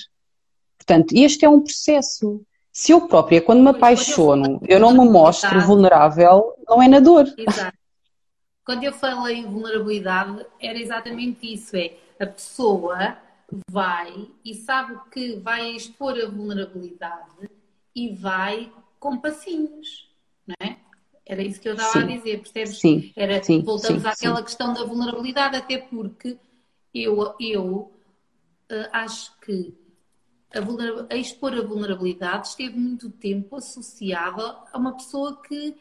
[0.77, 2.41] Portanto, este é um processo.
[2.71, 6.55] Se eu própria, quando me Pois, quando eu apaixono, falo eu não me mostro vulnerável,
[6.67, 7.25] não é na dor.
[7.37, 7.77] Exato.
[8.63, 13.17] Quando eu falei em vulnerabilidade, era exatamente isso: é a pessoa
[13.69, 17.49] vai e sabe que vai expor a vulnerabilidade
[17.93, 20.09] e vai com passinhos,
[20.47, 20.77] não é?
[21.25, 22.17] Era isso que eu estava a Sim.
[22.17, 22.79] dizer, percebes?
[22.79, 26.37] Sim, Era, sim, voltamos sim, àquela questão da vulnerabilidade, até porque
[26.93, 27.91] eu, eu
[28.69, 29.73] eh, acho que
[30.53, 35.75] a, a expor a vulnerabilidade esteve muito tempo associada a uma pessoa que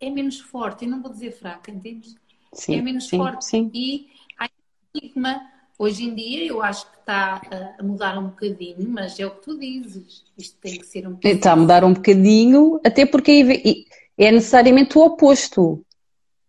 [0.00, 2.14] é menos forte, eu não vou dizer fraca, entendes?
[2.52, 3.44] sim, é menos sim, forte.
[3.44, 3.70] sim.
[3.72, 4.08] E
[4.38, 4.48] há
[4.94, 5.40] estigma.
[5.78, 7.40] Hoje em dia eu acho que está
[7.78, 10.24] a- mudar um bocadinho, mas é o que tu dizes.
[10.36, 13.86] Isto tem que ser um Está a mudar um bocadinho, até porque vem- e
[14.16, 15.84] é necessariamente o oposto.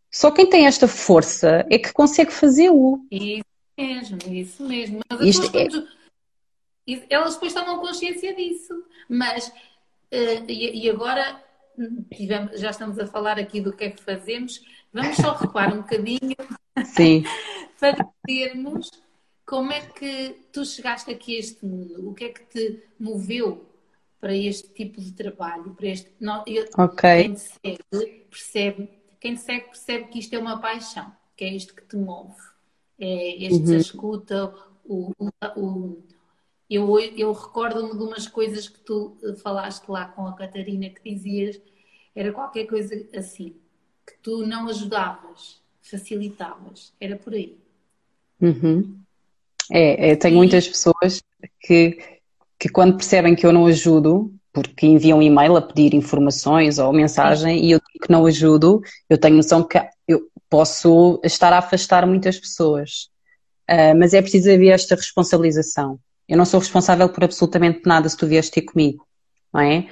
[0.10, 3.06] Só quem tem esta força é que consegue fazê-lo.
[3.12, 3.44] Isso
[3.78, 5.00] mesmo, isso mesmo.
[5.10, 5.88] Mas as Isto pessoas, quando-
[6.88, 8.74] e- elas depois tomam consciência disso.
[9.10, 9.52] Mas,
[10.12, 11.44] eh, e, agora
[11.78, 14.64] hum, tivemos- já estamos a falar aqui do que é que fazemos.
[14.94, 16.36] Vamos só recuar um bocadinho
[16.86, 17.24] Sim.
[17.80, 18.90] para termos
[19.46, 22.10] como é que tu chegaste aqui a este mundo?
[22.10, 23.66] O que é que te moveu
[24.20, 25.74] para este tipo de trabalho?
[25.76, 26.12] Para este...
[26.20, 27.02] não, eu- Ok.
[27.02, 28.90] Quem te segue percebe,
[29.22, 32.36] quem te segue percebe que isto é uma paixão, que é isto que te move.
[33.00, 33.78] é este uhum.
[33.78, 36.04] escuta, o, o, o,
[36.70, 41.60] eu, eu recordo-me de umas coisas que tu falaste lá com a Catarina que dizias,
[42.16, 43.56] era qualquer coisa assim,
[44.06, 47.58] que tu não ajudavas, facilitavas, era por aí.
[48.42, 49.00] Uhum.
[49.72, 50.38] É, é, tenho e...
[50.38, 51.22] muitas pessoas
[51.62, 52.00] que,
[52.60, 56.92] que quando percebem que eu não ajudo, porque enviam um e-mail a pedir informações ou
[56.92, 57.66] mensagem Sim.
[57.66, 62.06] e eu digo que não ajudo, eu tenho noção que eu posso estar a afastar
[62.08, 63.10] muitas pessoas.
[63.70, 66.00] Uh, mas é preciso haver esta responsabilização.
[66.28, 69.06] Eu não sou responsável por absolutamente nada se tu vieste ter comigo,
[69.54, 69.88] não é?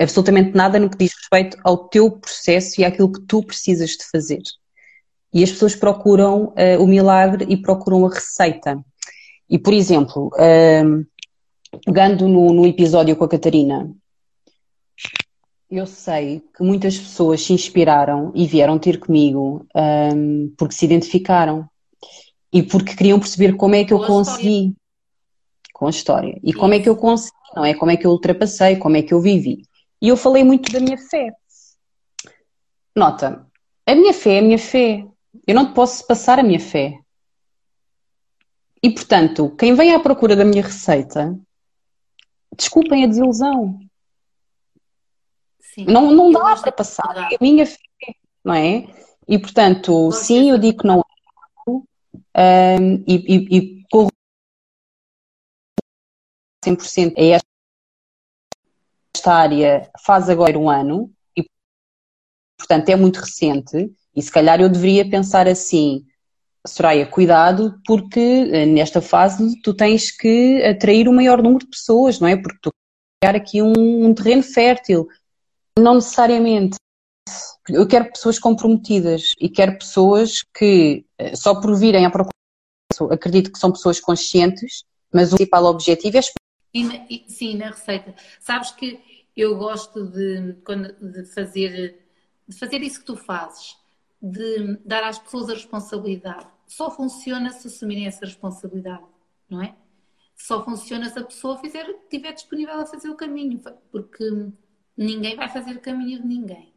[0.00, 4.04] Absolutamente nada no que diz respeito ao teu processo e àquilo que tu precisas de
[4.10, 4.42] fazer.
[5.32, 8.82] E as pessoas procuram uh, o milagre e procuram a receita.
[9.48, 11.06] E, por exemplo, uh,
[11.84, 13.94] pegando no, no episódio com a Catarina,
[15.70, 21.64] eu sei que muitas pessoas se inspiraram e vieram ter comigo um, porque se identificaram
[22.52, 24.74] e porque queriam perceber como é que eu consegui
[25.80, 27.72] com a história e como é que eu consegui, não é?
[27.72, 29.62] Como é que eu ultrapassei, como é que eu vivi.
[29.98, 31.32] E eu falei muito da minha fé.
[32.94, 33.46] Nota,
[33.86, 35.06] a minha fé é a minha fé.
[35.46, 36.98] Eu não te posso passar a minha fé.
[38.82, 41.34] E portanto, quem vem à procura da minha receita,
[42.54, 43.80] desculpem a desilusão.
[45.60, 45.86] Sim.
[45.86, 47.30] Não, não dá para passar.
[47.32, 47.78] É a minha fé,
[48.44, 48.86] não é?
[49.26, 51.02] E portanto, sim, eu digo que não
[51.66, 53.84] um, e, e, e
[56.64, 57.40] 100% a
[59.16, 61.44] esta área faz agora um ano e
[62.58, 66.06] portanto é muito recente e se calhar eu deveria pensar assim
[66.66, 72.20] Soraya, cuidado porque eh, nesta fase tu tens que atrair o maior número de pessoas,
[72.20, 72.36] não é?
[72.36, 72.70] Porque tu
[73.22, 75.08] criar aqui um, um terreno fértil.
[75.78, 76.76] Não necessariamente.
[77.68, 82.34] Eu quero pessoas comprometidas e quero pessoas que eh, só por virem à procura
[83.10, 86.22] acredito que são pessoas conscientes, mas o principal objetivo é
[86.72, 88.14] e na, e, sim, na receita.
[88.38, 89.00] Sabes que
[89.36, 92.04] eu gosto de, de, fazer,
[92.46, 93.76] de fazer isso que tu fazes,
[94.20, 96.46] de dar às pessoas a responsabilidade.
[96.66, 99.04] Só funciona se assumirem essa responsabilidade,
[99.48, 99.74] não é?
[100.36, 104.24] Só funciona se a pessoa fizer, estiver disponível a fazer o caminho, porque
[104.96, 106.72] ninguém vai fazer o caminho de ninguém.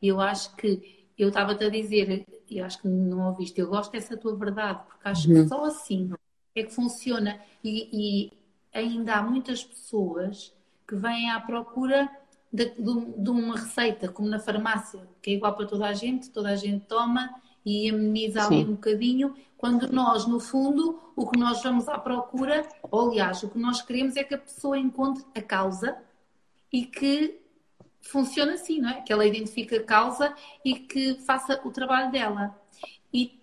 [0.00, 4.16] Eu acho que, eu estava-te a dizer, eu acho que não ouviste, eu gosto dessa
[4.16, 5.42] tua verdade, porque acho uhum.
[5.42, 6.10] que só assim
[6.54, 7.40] é que funciona.
[7.62, 8.32] E, e
[8.76, 10.54] ainda há muitas pessoas
[10.86, 12.08] que vêm à procura
[12.52, 16.30] de, de, de, uma receita, como na farmácia, que é igual para toda a gente,
[16.30, 17.34] toda a gente toma
[17.64, 22.66] e ameniza ali um bocadinho, quando nós, no fundo, o que nós vamos à procura,
[22.82, 25.96] ou aliás, o que nós queremos é que a pessoa encontre a causa
[26.72, 27.40] e que
[28.00, 29.00] funcione assim, não é?
[29.00, 30.32] Que ela identifique a causa
[30.64, 32.56] e que faça o trabalho dela.
[33.12, 33.40] E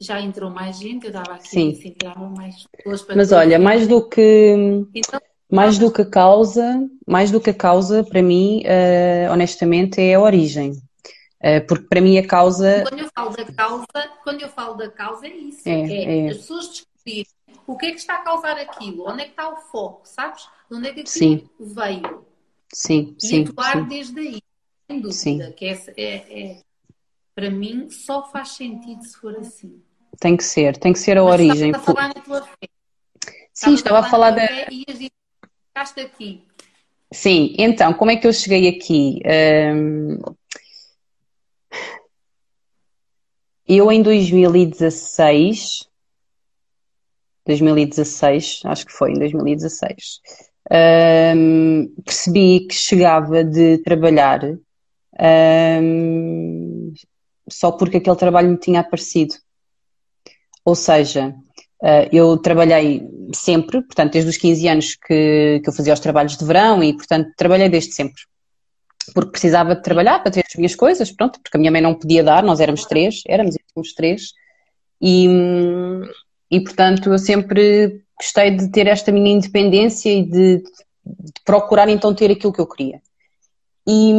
[0.00, 1.72] já entrou mais gente, eu estava aqui Sim.
[1.72, 4.54] assim, entravam mais pessoas para Mas olha, mais do que
[4.94, 10.00] então, mais do que a causa, mais do que a causa, para mim, uh, honestamente,
[10.00, 10.72] é a origem.
[10.72, 12.84] Uh, porque para mim a causa.
[12.88, 15.68] Quando eu falo da causa, quando eu falo da causa é isso.
[15.68, 16.28] É, é, é.
[16.30, 17.26] as pessoas descobrirem
[17.66, 20.48] o que é que está a causar aquilo, onde é que está o foco, sabes?
[20.70, 21.48] De onde é que aquilo sim.
[21.60, 22.24] veio.
[22.72, 23.44] Sim, e sim.
[23.44, 23.84] atuar sim.
[23.84, 24.42] desde aí,
[24.90, 25.12] sem dúvida.
[25.12, 25.52] Sim.
[25.52, 26.60] Que é, é,
[27.34, 29.82] para mim só faz sentido se for assim.
[30.20, 31.70] Tem que ser, tem que ser a Mas origem.
[31.70, 32.68] Estava a falar na tua fé.
[33.52, 34.44] Sim, estava, a falar da.
[34.70, 34.84] E
[35.68, 36.44] ficaste aqui.
[37.12, 39.20] Sim, então, como é que eu cheguei aqui?
[39.24, 40.18] Um...
[43.66, 45.88] Eu em 2016,
[47.46, 50.20] 2016, acho que foi em 2016,
[51.36, 54.40] um, percebi que chegava de trabalhar
[55.18, 56.92] um,
[57.48, 59.34] só porque aquele trabalho me tinha aparecido.
[60.64, 61.34] Ou seja,
[61.82, 66.36] uh, eu trabalhei sempre, portanto, desde os 15 anos que, que eu fazia os trabalhos
[66.36, 68.22] de verão e, portanto, trabalhei desde sempre.
[69.14, 71.94] Porque precisava de trabalhar para ter as minhas coisas, pronto, porque a minha mãe não
[71.94, 74.32] podia dar, nós éramos três, éramos éramos três,
[75.00, 75.28] e,
[76.50, 80.58] e portanto eu sempre gostei de ter esta minha independência e de,
[81.04, 83.02] de procurar então ter aquilo que eu queria.
[83.86, 84.12] E,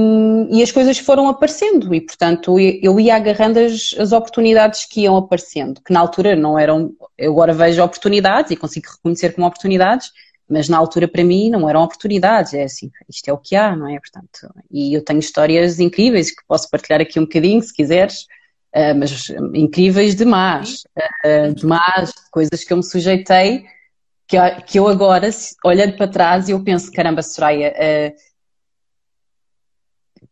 [0.51, 5.17] e, as coisas foram aparecendo e, portanto, eu ia agarrando as, as, oportunidades que iam
[5.17, 10.11] aparecendo, que na altura não eram, eu agora vejo oportunidades e consigo reconhecer como oportunidades,
[10.47, 13.75] mas na altura para mim não eram oportunidades, é assim, isto é o que há,
[13.75, 13.99] não é?
[13.99, 18.27] Portanto, e eu tenho histórias incríveis que posso partilhar aqui um bocadinho, se quiseres,
[18.75, 20.83] uh, mas incríveis demais,
[21.25, 23.65] uh, demais, coisas que eu me sujeitei,
[24.27, 25.27] que, que eu agora,
[25.63, 27.73] olhando para trás, eu penso, caramba, Soraya,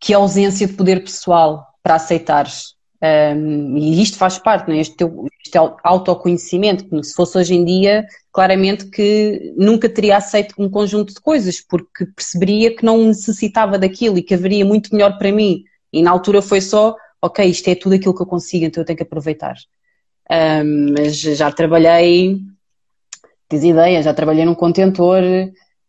[0.03, 4.77] que ausência de poder pessoal para aceitares Um, e isto faz parte, né?
[4.77, 10.55] este, teu, este autoconhecimento, que se fosse hoje em dia, claramente que nunca teria aceito
[10.57, 15.17] um conjunto de coisas, porque perceberia que não necessitava daquilo e que haveria muito melhor
[15.17, 15.65] para mim.
[15.91, 18.85] E na altura foi só, ok, isto é tudo aquilo que eu consigo, então eu
[18.85, 19.55] tenho que aproveitar.
[20.31, 22.39] Um, mas já trabalhei,
[23.49, 25.21] tens ideia, já trabalhei num contentor,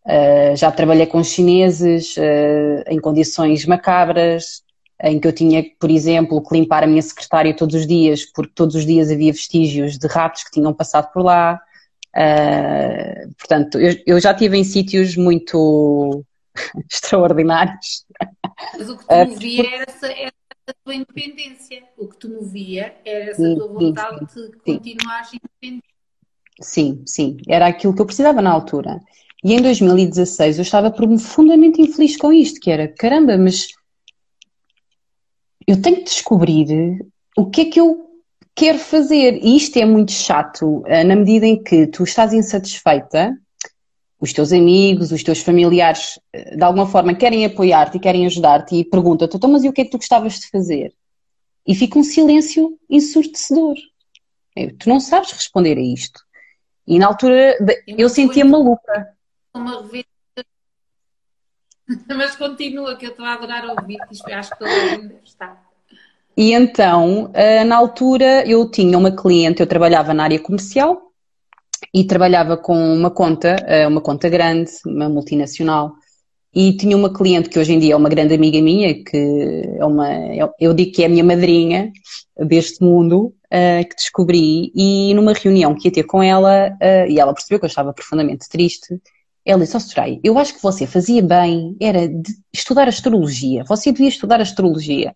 [0.07, 4.62] uh, já trabalhei com chineses uh, em condições macabras,
[5.03, 8.53] em que eu tinha, por exemplo, que limpar a minha secretária todos os dias, porque
[8.55, 11.61] todos os dias havia vestígios de ratos que tinham passado por lá.
[12.17, 16.25] Uh, portanto, eu, eu, já estive em sítios muito
[16.90, 18.07] extraordinários.
[18.79, 20.33] Mas o que te movia era essa,
[20.83, 21.83] tua independência.
[21.99, 25.95] O que te movia era essa sim, tua vontade sim, de continuar independente.
[26.61, 27.37] Sim, sim.
[27.49, 29.01] Era aquilo que eu precisava na altura.
[29.44, 33.68] E em 2016 eu estava profundamente infeliz com isto, que era, caramba, mas
[35.66, 37.04] eu tenho que descobrir
[37.37, 38.09] o que é que eu
[38.54, 39.38] quero fazer.
[39.42, 43.37] E isto é muito chato, eh, na medida em que tu estás insatisfeita,
[44.18, 48.76] os teus amigos, os teus familiares, eh, de alguma forma querem apoiar-te e querem ajudar-te
[48.76, 50.94] e perguntam-te, então, mas e o que é que tu gostavas de fazer?
[51.66, 53.74] E fica um silêncio ensurdecedor.
[54.78, 56.20] Tu não sabes responder a isto.
[56.87, 59.13] E na altura eu sentia maluca.
[59.55, 60.14] Uma revista
[62.09, 63.99] Mas continua, que eu estou a adorar ouvir,
[64.33, 65.62] acho que toda a gente está.
[66.37, 71.12] E então, eh, na altura, eu tinha uma cliente, eu trabalhava na área comercial
[71.93, 75.93] e trabalhava com uma conta, eh, uma conta grande, uma multinacional.
[76.53, 79.85] E tinha uma cliente que hoje em dia é uma grande amiga minha, que é
[79.85, 80.09] uma,
[80.61, 81.93] eu digo que é a minha madrinha
[82.37, 86.71] deste mundo, uh, que descobri, e numa reunião que ia ter com ela,
[87.09, 89.01] e ela percebeu que eu estava profundamente triste,
[89.44, 93.62] ela disse, oh, Soraya, eu acho que você fazia bem, era de estudar astrologia.
[93.64, 95.14] Você devia estudar astrologia.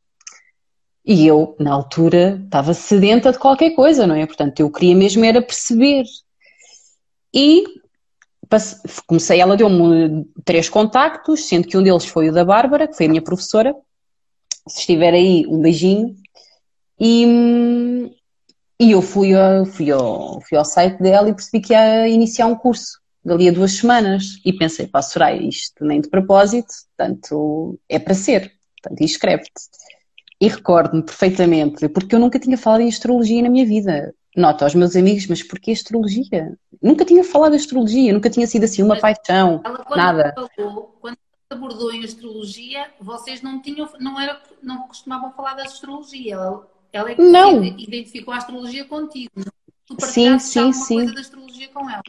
[1.04, 4.26] E eu, na altura, estava sedenta de qualquer coisa, não é?
[4.26, 6.04] Portanto, eu queria mesmo era perceber.
[7.32, 7.64] E
[9.06, 13.06] comecei, ela deu-me três contactos, sendo que um deles foi o da Bárbara, que foi
[13.06, 13.74] a minha professora.
[14.68, 16.14] Se estiver aí, um beijinho.
[17.00, 18.12] E,
[18.78, 19.30] e eu fui,
[19.72, 23.52] fui, ao, fui ao site dela e percebi que ia iniciar um curso dali a
[23.52, 29.00] duas semanas e pensei, pá, Soraya, isto nem de propósito, portanto, é para ser, portanto,
[29.02, 29.62] inscreve-te.
[30.40, 34.14] E recordo-me perfeitamente, porque eu nunca tinha falado em astrologia na minha vida.
[34.36, 36.56] Nota aos meus amigos, mas porquê astrologia?
[36.80, 40.34] Nunca tinha falado de astrologia, nunca tinha sido assim uma mas paixão, ela, quando nada.
[40.54, 41.18] Falou, quando
[41.50, 46.34] abordou em astrologia, vocês não tinham, não era, não costumavam falar da astrologia.
[46.34, 47.64] Ela, ela é que não.
[47.64, 49.32] identificou a astrologia contigo.
[49.34, 49.57] Não?
[49.98, 51.06] Sim, sim, sim.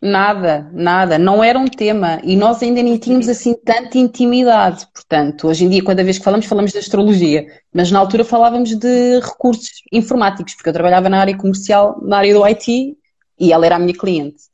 [0.01, 2.19] Nada, nada, não era um tema.
[2.23, 4.87] E nós ainda nem tínhamos assim tanta intimidade.
[4.93, 8.75] Portanto, hoje em dia, cada vez que falamos, falamos de astrologia, mas na altura falávamos
[8.75, 12.97] de recursos informáticos, porque eu trabalhava na área comercial, na área do IT
[13.39, 14.49] e ela era a minha cliente.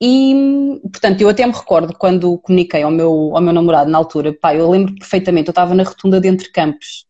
[0.00, 4.32] E, portanto, eu até me recordo quando comuniquei ao meu, ao meu namorado na altura,
[4.32, 7.06] pá, eu lembro perfeitamente, eu estava na rotunda de Entre Campos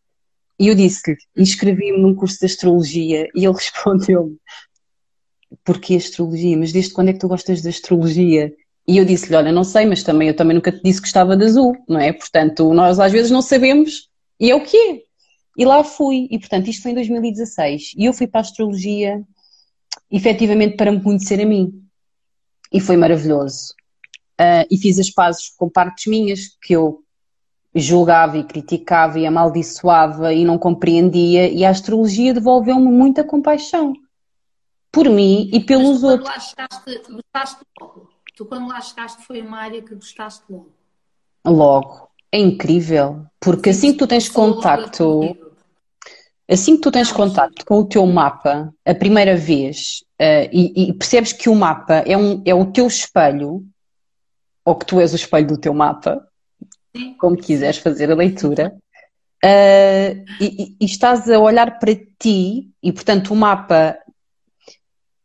[0.58, 4.36] e eu disse-lhe, inscrevi-me num curso de astrologia e ele respondeu-me,
[5.64, 6.56] porquê astrologia?
[6.56, 8.52] Mas desde quando é que tu gostas de astrologia?
[8.86, 11.36] E eu disse-lhe, olha, não sei, mas também eu também nunca te disse que gostava
[11.36, 12.12] de azul, não é?
[12.12, 15.02] Portanto, nós às vezes não sabemos e é o que é.
[15.58, 17.94] E lá fui, e portanto isto foi em 2016.
[17.96, 19.22] E eu fui para a astrologia,
[20.10, 21.82] efetivamente para me conhecer a mim.
[22.72, 23.74] E foi maravilhoso.
[24.38, 27.02] Uh, e fiz as pazes com partes minhas que eu
[27.74, 33.94] julgava e criticava e amaldiçoava e não compreendia, e a astrologia devolveu-me muita compaixão
[34.96, 36.42] por mim e pelos tu, outros.
[36.42, 38.08] Chegaste, gostaste logo.
[38.34, 40.72] Tu, quando lá chegaste, foi uma área que gostaste logo.
[41.44, 42.08] Logo.
[42.32, 43.26] É incrível.
[43.38, 45.36] Porque Sim, assim que tu tens contacto.
[46.48, 50.92] Assim que tu tens contacto com o teu mapa a primeira vez uh, e, e,
[50.94, 53.66] percebes que o mapa é, um, é o teu espelho,
[54.64, 56.26] ou que tu és o espelho do teu mapa,
[56.96, 57.14] Sim.
[57.18, 58.72] como quiseres fazer a leitura,
[59.44, 63.98] uh, e, e, estás a olhar para ti, e portanto o mapa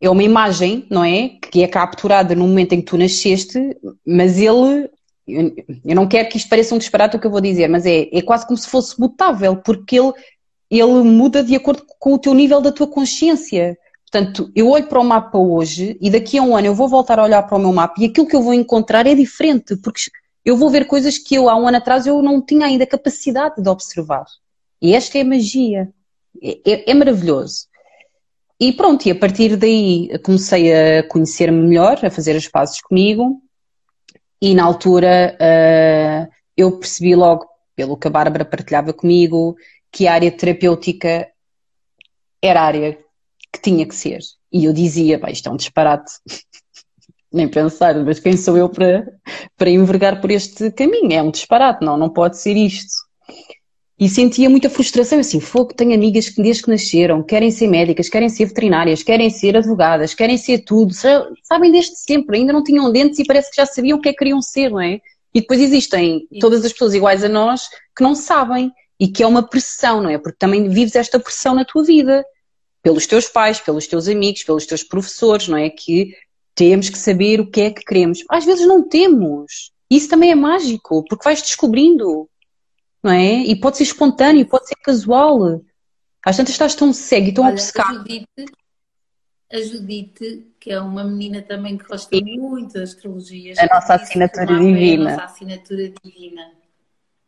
[0.01, 1.29] é uma imagem, não é?
[1.29, 4.89] Que é capturada no momento em que tu nasceste, mas ele.
[5.27, 8.09] Eu não quero que isto pareça um disparate o que eu vou dizer, mas é,
[8.11, 10.11] é quase como se fosse mutável, porque ele,
[10.69, 13.77] ele muda de acordo com o teu nível da tua consciência.
[14.11, 17.17] Portanto, eu olho para o mapa hoje e daqui a um ano eu vou voltar
[17.19, 20.01] a olhar para o meu mapa e aquilo que eu vou encontrar é diferente, porque
[20.43, 23.61] eu vou ver coisas que eu há um ano atrás eu não tinha ainda capacidade
[23.61, 24.25] de observar.
[24.81, 25.93] E esta é a magia.
[26.43, 27.67] É, é, é maravilhoso.
[28.63, 33.41] E pronto, e a partir daí comecei a conhecer-me melhor, a fazer as pazes comigo,
[34.39, 39.55] e na altura uh, eu percebi logo, pelo que a Bárbara partilhava comigo,
[39.91, 41.27] que a área terapêutica
[42.39, 42.99] era a área
[43.51, 44.19] que tinha que ser.
[44.53, 46.11] E eu dizia, pá, isto é um disparate.
[47.33, 49.11] Nem pensar, mas quem sou eu para,
[49.57, 51.13] para envergar por este caminho?
[51.13, 53.00] É um disparate, não, não pode ser isto.
[54.01, 58.09] E sentia muita frustração, assim, fogo, tenho amigas que desde que nasceram querem ser médicas,
[58.09, 60.91] querem ser veterinárias, querem ser advogadas, querem ser tudo,
[61.43, 64.11] sabem desde sempre, ainda não tinham dentes e parece que já sabiam o que é
[64.11, 64.99] que queriam ser, não é?
[65.35, 69.27] E depois existem todas as pessoas iguais a nós que não sabem e que é
[69.27, 70.17] uma pressão, não é?
[70.17, 72.25] Porque também vives esta pressão na tua vida,
[72.81, 75.69] pelos teus pais, pelos teus amigos, pelos teus professores, não é?
[75.69, 76.11] Que
[76.55, 78.23] temos que saber o que é que queremos.
[78.31, 79.71] Às vezes não temos.
[79.91, 82.27] Isso também é mágico, porque vais descobrindo,
[83.03, 83.39] não é?
[83.39, 85.61] E pode ser espontâneo, pode ser casual.
[86.23, 87.95] Às tantas estás tão cego e tão Olha, obcecado.
[87.95, 88.45] A Judite,
[89.51, 92.39] a Judite, que é uma menina também que gosta Sim.
[92.39, 93.57] muito das astrologias.
[93.57, 95.09] A nossa assinatura divina.
[95.09, 96.51] A nossa assinatura divina.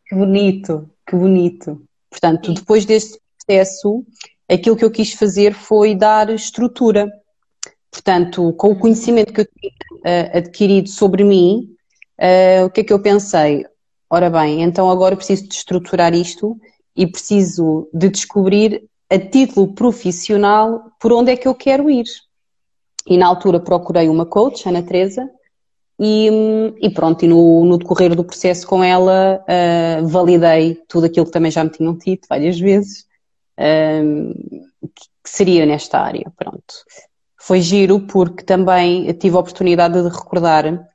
[0.06, 1.82] Que bonito, que bonito.
[2.08, 2.54] Portanto, Sim.
[2.54, 4.06] depois deste processo,
[4.48, 7.10] aquilo que eu quis fazer foi dar estrutura.
[7.90, 11.74] Portanto, com o conhecimento que eu tinha uh, adquirido sobre mim,
[12.18, 13.66] uh, o que é que eu pensei?
[14.14, 16.56] Ora bem, então agora preciso de estruturar isto
[16.94, 22.04] e preciso de descobrir a título profissional por onde é que eu quero ir.
[23.08, 25.28] E na altura procurei uma coach, Ana Teresa,
[25.98, 26.30] e,
[26.80, 31.32] e, pronto, e no, no, decorrer do processo com ela uh, validei tudo aquilo que
[31.32, 33.06] também já me tinham dito várias vezes
[33.58, 36.84] uh, que seria nesta área, pronto.
[37.36, 40.88] Foi giro porque também tive a oportunidade de recordar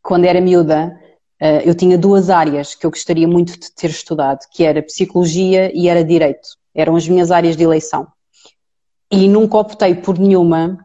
[0.00, 0.96] quando era miúda
[1.40, 5.88] eu tinha duas áreas que eu gostaria muito de ter estudado, que era psicologia e
[5.88, 6.48] era direito.
[6.74, 8.06] Eram as minhas áreas de eleição.
[9.10, 10.78] E nunca optei por nenhuma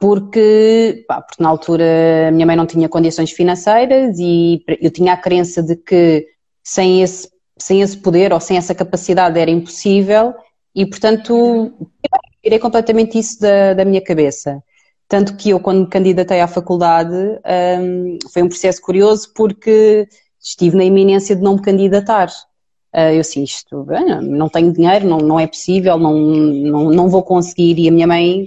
[0.00, 1.84] porque, pá, porque na altura
[2.28, 6.26] a minha mãe não tinha condições financeiras e eu tinha a crença de que
[6.62, 10.34] sem esse, sem esse poder ou sem essa capacidade era impossível
[10.74, 11.72] e, portanto,
[12.42, 14.62] tirei completamente isso da, da minha cabeça.
[15.08, 17.14] Tanto que eu, quando me candidatei à faculdade,
[17.80, 20.06] um, foi um processo curioso porque
[20.38, 22.28] estive na iminência de não me candidatar.
[22.94, 23.86] Uh, eu assim, isto,
[24.22, 27.78] não tenho dinheiro, não, não é possível, não, não, não vou conseguir.
[27.78, 28.46] E a minha mãe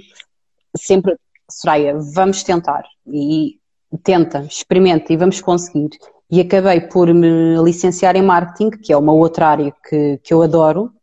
[0.77, 1.15] sempre
[1.49, 2.83] Soraya, vamos tentar.
[3.07, 3.59] E
[4.03, 5.89] tenta, experimenta e vamos conseguir.
[6.29, 10.41] E acabei por me licenciar em marketing, que é uma outra área que, que eu
[10.41, 10.93] adoro,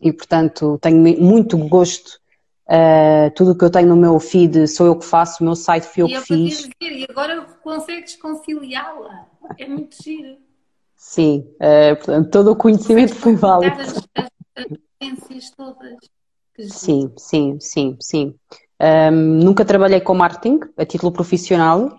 [0.00, 2.21] e portanto tenho muito gosto.
[2.68, 5.56] Uh, tudo o que eu tenho no meu feed sou eu que faço, o meu
[5.56, 6.58] site fui eu e que fiz.
[6.58, 9.26] Dizer, e agora consegues conciliá-la.
[9.58, 10.36] É muito giro.
[10.96, 13.80] Sim, uh, portanto, todo o conhecimento foi válido.
[13.80, 14.28] As, as,
[15.00, 15.96] as todas.
[16.68, 18.34] Sim, sim, sim, sim.
[18.80, 21.98] Um, nunca trabalhei com marketing a título profissional,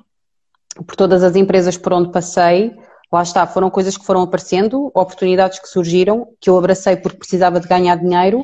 [0.86, 2.76] por todas as empresas por onde passei,
[3.12, 7.60] lá está, foram coisas que foram aparecendo, oportunidades que surgiram, que eu abracei porque precisava
[7.60, 8.42] de ganhar dinheiro.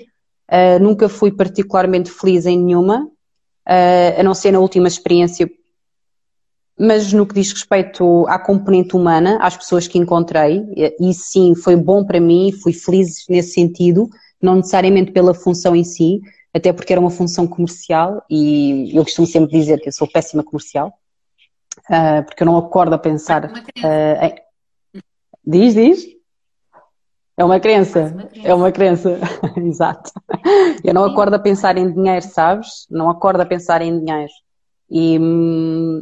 [0.49, 5.49] Uh, nunca fui particularmente feliz em nenhuma, uh, a não ser na última experiência,
[6.77, 10.65] mas no que diz respeito à componente humana, às pessoas que encontrei,
[10.99, 14.09] e sim, foi bom para mim, fui feliz nesse sentido,
[14.41, 16.21] não necessariamente pela função em si,
[16.53, 20.41] até porque era uma função comercial e eu costumo sempre dizer que eu sou péssima
[20.41, 20.93] comercial,
[21.89, 23.51] uh, porque eu não acordo a pensar.
[23.77, 25.03] Em...
[25.45, 26.18] Diz, diz.
[27.39, 29.17] É uma crença, é uma crença,
[29.55, 30.11] exato.
[30.83, 32.85] Eu não acordo a pensar em dinheiro, sabes?
[32.91, 34.29] Não acordo a pensar em dinheiro.
[34.91, 35.17] E,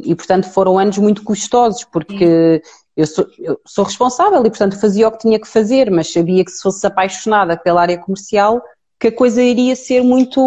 [0.04, 2.60] e portanto foram anos muito custosos, porque
[2.96, 6.44] eu sou, eu sou responsável e portanto fazia o que tinha que fazer, mas sabia
[6.44, 8.60] que se fosse apaixonada pela área comercial
[8.98, 10.40] que a coisa iria ser muito,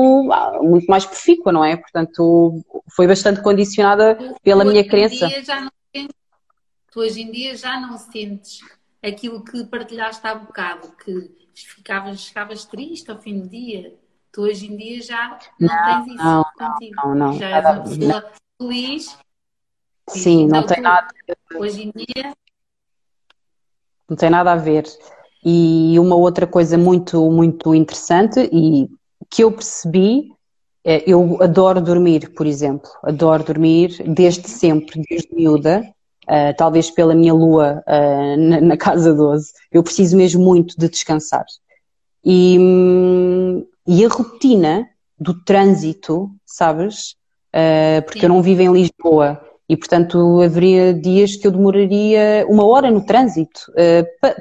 [0.62, 1.78] muito mais profícua, não é?
[1.78, 2.62] Portanto,
[2.94, 5.30] foi bastante condicionada pela minha crença.
[5.30, 5.48] Sentes,
[6.92, 8.60] tu hoje em dia já não sentes
[9.04, 13.98] aquilo que partilhaste há bocado, que ficavas, ficavas triste ao fim do dia.
[14.32, 16.96] Tu hoje em dia já não, não tens isso não, contigo.
[17.04, 19.18] Não, não, já és uma pessoa feliz.
[20.10, 21.08] Sim, não tem nada.
[21.56, 22.34] Hoje em dia.
[24.10, 24.86] Não tem nada a ver.
[25.44, 28.90] E uma outra coisa muito, muito interessante e
[29.30, 30.32] que eu percebi,
[30.84, 35.84] é, eu adoro dormir, por exemplo, adoro dormir desde sempre, desde miúda,
[36.32, 40.88] uh, talvez pela minha lua uh, na, na, casa 12, eu preciso mesmo muito de
[40.88, 41.46] descansar.
[42.24, 42.58] E,
[43.86, 44.88] e a rotina
[45.20, 47.16] do trânsito, sabes?
[47.54, 48.28] Uh, porque Sim.
[48.28, 53.06] eu não vivo em Lisboa, e, portanto, haveria dias que eu demoraria uma hora no
[53.06, 53.72] trânsito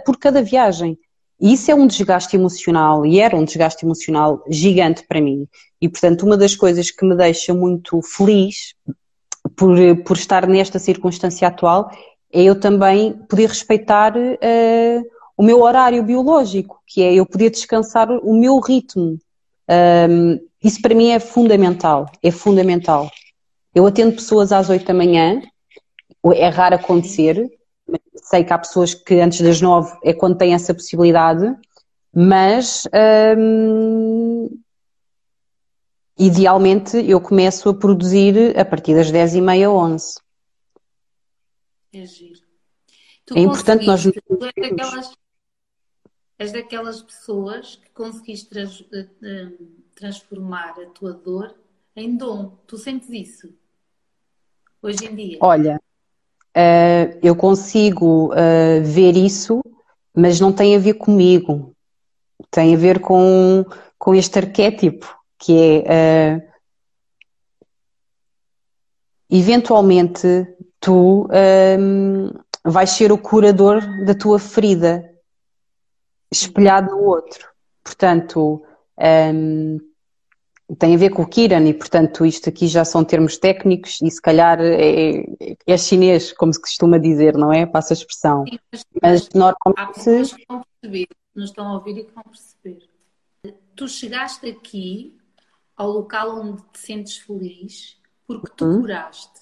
[0.05, 0.99] por cada viagem.
[1.41, 5.47] E isso é um desgaste emocional, e era um desgaste emocional gigante para mim.
[5.81, 8.75] E, portanto, uma das coisas que me deixa muito feliz
[9.57, 11.91] por, por estar nesta circunstância atual
[12.33, 15.03] é eu também poder respeitar uh,
[15.37, 19.19] o meu horário biológico, que é eu poder descansar o meu ritmo.
[20.09, 23.11] Um, isso para mim é fundamental, é fundamental.
[23.75, 25.43] Eu atendo pessoas às 8 da manhã,
[26.35, 27.51] é raro acontecer,
[28.15, 31.53] sei que há pessoas que antes das 9 é quando têm essa possibilidade,
[32.15, 32.87] mas
[33.39, 34.30] um,
[36.21, 40.21] idealmente eu começo a produzir a partir das 10 e meia, 11.
[41.95, 42.41] É giro.
[43.25, 44.03] Tu é importante nós.
[44.03, 44.13] Tu
[44.45, 45.13] és daquelas,
[46.39, 49.49] és daquelas pessoas que conseguiste trans, eh, eh,
[49.95, 51.55] transformar a tua dor
[51.97, 52.59] em dom.
[52.67, 53.53] Tu sentes isso?
[54.83, 55.39] Hoje em dia?
[55.41, 55.81] Olha,
[56.57, 59.63] uh, eu consigo uh, ver isso,
[60.15, 61.75] mas não tem a ver comigo.
[62.51, 63.65] Tem a ver com,
[63.99, 66.37] com este arquétipo, que é.
[66.37, 66.51] Uh,
[69.31, 70.47] eventualmente,
[70.81, 71.29] tu
[72.65, 75.09] vais ser o curador da tua ferida,
[76.31, 77.49] espelhado no outro.
[77.83, 78.63] Portanto,
[78.99, 79.79] um,
[80.79, 84.11] tem a ver com o Kiran e, portanto, isto aqui já são termos técnicos e
[84.11, 85.25] se calhar é,
[85.67, 87.67] é chinês, como se costuma dizer, não é?
[87.67, 88.45] Passa a expressão.
[88.47, 89.79] Sim, mas, mas normalmente...
[89.79, 92.89] Há pessoas que vão perceber, não estão a ouvir e que vão perceber.
[93.75, 95.20] Tu chegaste aqui
[95.81, 98.81] ao local onde te sentes feliz porque tu hum.
[98.83, 99.41] curaste,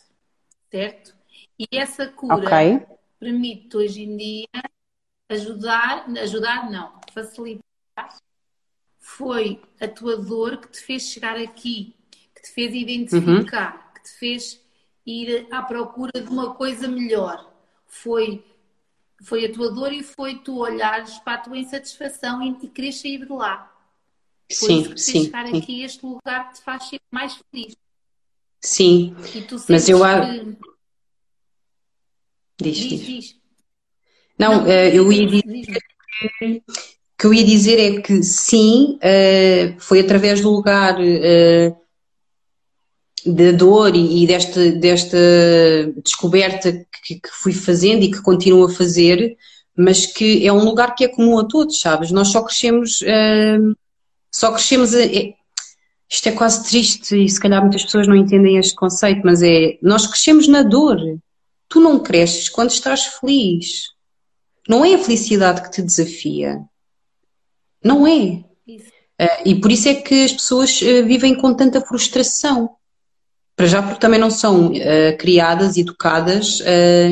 [0.71, 1.13] certo?
[1.59, 2.87] E essa cura okay
[3.19, 4.47] permite hoje em dia
[5.29, 7.65] ajudar, ajudar não, facilitar.
[9.01, 11.97] Foi a tua dor que te fez chegar aqui,
[12.33, 13.95] que te fez identificar, uhum.
[13.95, 14.65] que te fez
[15.05, 17.53] ir à procura de uma coisa melhor.
[17.85, 18.45] Foi,
[19.25, 22.93] foi a tua dor e foi tu olhares para a tua insatisfação e, e querer
[22.93, 23.75] sair de lá.
[24.51, 25.59] Foi sim, isso fez chegar sim.
[25.59, 27.77] aqui este lugar que te faz ser mais feliz.
[28.61, 29.15] Sim,
[29.69, 30.33] mas eu acho.
[30.33, 30.57] Que...
[32.61, 33.07] Diz, diz.
[33.07, 33.37] diz.
[34.39, 35.81] Não, Não uh, eu ia dizer
[36.39, 36.63] que,
[37.19, 41.77] que eu ia dizer é que sim, uh, foi através do lugar uh,
[43.27, 45.19] da dor e, desta, desta
[46.03, 46.73] descoberta
[47.05, 49.37] que, que, fui fazendo e que continuo a fazer,
[49.77, 52.11] mas que é um lugar que é comum a todos, sabes?
[52.11, 53.03] Nós só crescemos,
[54.31, 55.35] só crescemos a, é,
[56.11, 59.79] isto é quase triste e se calhar muitas pessoas não entendem este conceito, mas é
[59.83, 60.99] nós crescemos na dor.
[61.69, 63.89] Tu não cresces quando estás feliz.
[64.67, 66.61] Não é a felicidade que te desafia.
[67.85, 68.43] Não é.
[69.21, 72.71] Uh, e por isso é que as pessoas uh, vivem com tanta frustração.
[73.55, 76.61] Para já porque também não são uh, criadas, educadas,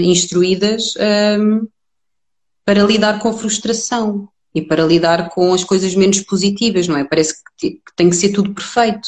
[0.03, 0.95] instruídas
[2.65, 7.05] para lidar com a frustração e para lidar com as coisas menos positivas, não é?
[7.05, 9.07] Parece que, que tem que ser tudo perfeito.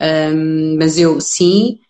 [0.00, 1.80] Um, mas eu, sim,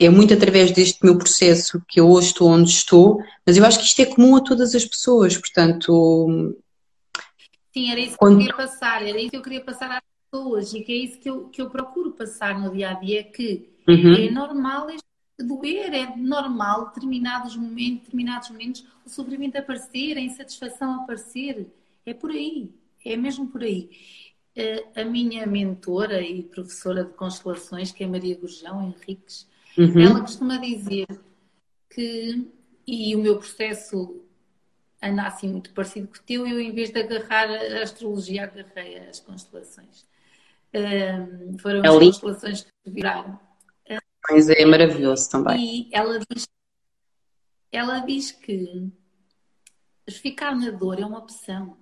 [0.00, 3.78] é muito através deste meu processo que eu hoje estou onde estou, mas eu acho
[3.78, 6.56] que isto é comum a todas as pessoas, portanto.
[7.74, 8.40] Sim, era isso que quando...
[8.40, 11.18] eu queria passar, era isso que eu queria passar às pessoas e que é isso
[11.18, 14.14] que eu, que eu procuro passar no dia a dia, que uhum.
[14.14, 14.86] é normal
[15.38, 21.66] doer, é normal determinados momentos, determinados momentos o sofrimento aparecer, a insatisfação aparecer,
[22.04, 22.74] é por aí,
[23.04, 23.90] é mesmo por aí.
[24.94, 29.46] A minha mentora e professora de constelações, que é Maria Gurjão Henriques,
[29.76, 30.00] Uhum.
[30.00, 31.06] Ela costuma dizer
[31.90, 32.46] que,
[32.86, 34.22] e o meu processo
[35.02, 38.98] anda assim muito parecido com o teu, eu em vez de agarrar a astrologia, agarrei
[38.98, 40.06] as constelações.
[40.74, 43.38] Um, foram é as constelações que viraram.
[44.30, 45.88] Mas é maravilhoso também.
[45.90, 46.48] E ela diz,
[47.72, 48.88] ela diz que
[50.08, 51.76] ficar na dor é uma opção.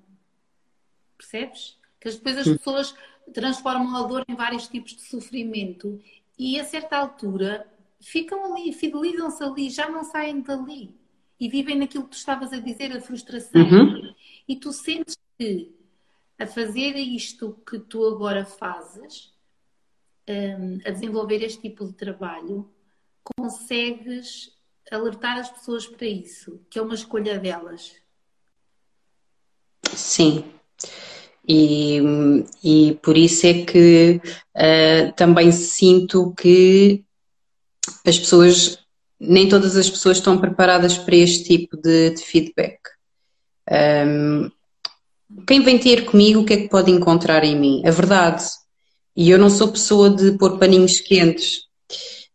[1.20, 1.78] Percebes?
[2.00, 2.94] Que depois as pessoas
[3.34, 6.00] transformam a dor em vários tipos de sofrimento
[6.38, 7.66] e a certa altura
[8.00, 10.94] ficam ali, fidelizam-se ali, já não saem dali
[11.38, 13.60] e vivem naquilo que tu estavas a dizer, a frustração.
[13.60, 14.14] Uhum.
[14.48, 15.70] E tu sentes que
[16.38, 19.30] a fazer isto que tu agora fazes,
[20.26, 22.66] um, a desenvolver este tipo de trabalho,
[23.22, 24.56] consegues
[24.90, 27.94] alertar as pessoas para isso, que é uma escolha delas.
[29.94, 30.50] Sim.
[31.48, 32.00] E,
[32.62, 34.20] e por isso é que
[34.56, 37.02] uh, também sinto que
[38.06, 38.78] as pessoas,
[39.18, 42.78] nem todas as pessoas estão preparadas para este tipo de, de feedback.
[43.70, 44.50] Um,
[45.46, 47.82] quem vem ter comigo, o que é que pode encontrar em mim?
[47.86, 48.44] A verdade.
[49.16, 51.68] E eu não sou pessoa de pôr paninhos quentes.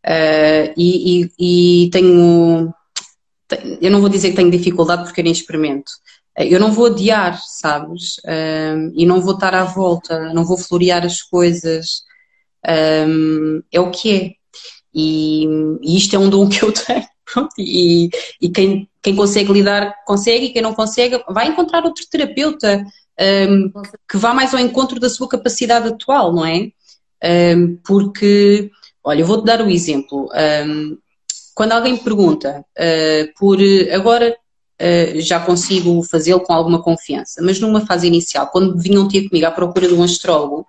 [0.06, 2.74] Uh, e, e, e, tenho.
[3.82, 5.92] Eu não vou dizer que tenho dificuldade porque eu nem experimento.
[6.38, 8.18] Eu não vou adiar, sabes?
[8.26, 12.04] Um, e não vou estar à volta, não vou florear as coisas.
[13.08, 14.32] Um, é o que é.
[14.94, 15.46] E,
[15.82, 17.06] e, isto é um dom que eu tenho.
[17.58, 18.10] E,
[18.42, 22.86] e quem, quem consegue lidar, consegue, e quem não consegue, vai encontrar outro terapeuta.
[23.50, 23.72] um,
[24.10, 26.70] que vá mais ao encontro da sua capacidade atual, não é?
[27.86, 28.70] Porque,
[29.04, 30.30] olha, eu vou-te dar o um exemplo.
[31.56, 33.58] Quando alguém pergunta uh, por
[33.94, 34.36] agora
[34.82, 39.46] uh, já consigo fazê-lo com alguma confiança, mas numa fase inicial, quando vinham ter comigo
[39.46, 40.68] à procura de um astrólogo,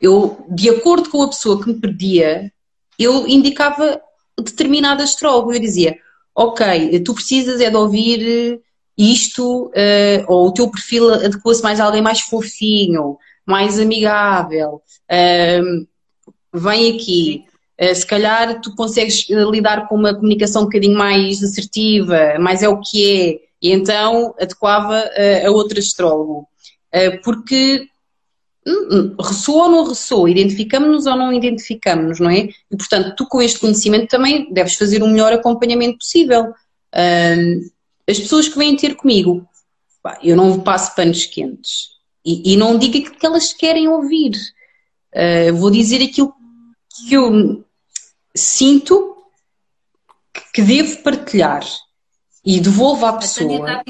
[0.00, 2.50] eu, de acordo com a pessoa que me pedia,
[2.98, 4.00] eu indicava
[4.38, 5.52] determinado astrólogo.
[5.52, 5.98] Eu dizia,
[6.34, 8.60] ok, tu precisas é de ouvir
[8.96, 14.82] isto, uh, ou o teu perfil adequa-se mais a alguém mais fofinho, mais amigável.
[15.10, 15.86] Uh,
[16.52, 17.44] vem aqui.
[17.80, 22.68] Uh, se calhar tu consegues lidar com uma comunicação um bocadinho mais assertiva, mas é
[22.68, 25.02] o que é, e então adequava
[25.46, 26.46] a outro astrólogo.
[27.24, 27.86] porque
[28.66, 32.48] hum, hum, ressoa ou não ressoa, identificamos-nos ou não identificamos, não é?
[32.70, 36.52] E portanto, tu com este conhecimento também deves fazer o melhor acompanhamento possível.
[38.08, 39.46] As pessoas que vêm ter comigo,
[40.22, 41.90] eu não passo panos quentes.
[42.24, 44.32] E, não digo aquilo que elas querem ouvir.
[45.54, 46.32] Vou dizer aquilo
[47.06, 47.64] que eu
[48.40, 49.16] sinto
[50.52, 51.64] que devo partilhar
[52.44, 53.82] e devolvo à pessoa.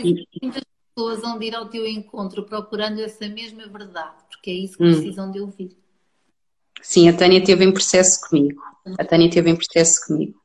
[0.43, 4.85] Muitas pessoas vão ir ao teu encontro procurando essa mesma verdade, porque é isso que
[4.85, 4.93] hum.
[4.93, 5.77] precisam de ouvir.
[6.83, 8.63] Sim, a Tânia teve em processo comigo.
[8.99, 10.41] A Tânia teve em processo comigo.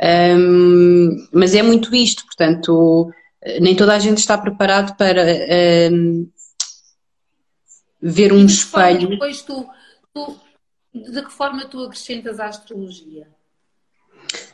[0.00, 3.10] Um, mas é muito isto, portanto,
[3.60, 5.22] nem toda a gente está preparado para
[5.90, 6.28] um,
[8.00, 9.08] ver um espelho.
[9.08, 9.66] Depois tu,
[10.12, 10.36] tu,
[11.02, 13.28] de que forma tu acrescentas a astrologia?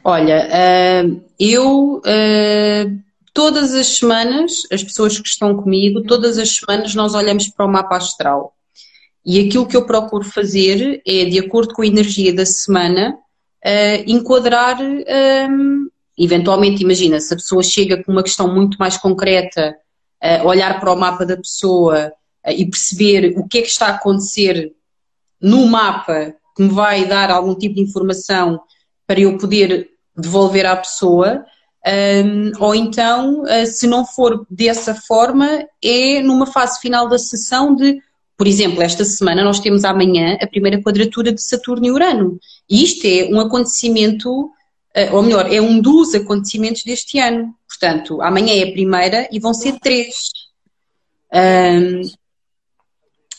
[0.04, 6.94] Olha, uh, eu uh, todas as semanas, as pessoas que estão comigo, todas as semanas
[6.94, 8.54] nós olhamos para o mapa astral.
[9.24, 13.16] E aquilo que eu procuro fazer é, de acordo com a energia da semana,
[13.64, 14.78] uh, enquadrar,
[16.18, 19.76] eventualmente, imagina, se a pessoa chega com uma questão muito mais concreta,
[20.44, 22.12] olhar para o mapa da pessoa
[22.46, 24.72] e perceber o que é que está a acontecer
[25.42, 28.60] no mapa que me vai dar algum tipo de informação
[29.06, 31.44] para eu poder devolver à pessoa.
[32.24, 38.00] Um, ou então, se não for dessa forma, é numa fase final da sessão de
[38.42, 42.40] por exemplo, esta semana nós temos amanhã a primeira quadratura de Saturno e Urano.
[42.68, 44.50] E isto é um acontecimento,
[44.92, 47.54] eh, ou melhor, é um dos acontecimentos deste ano.
[47.68, 50.14] Portanto, amanhã é a primeira e vão ser três.
[51.32, 52.02] Um,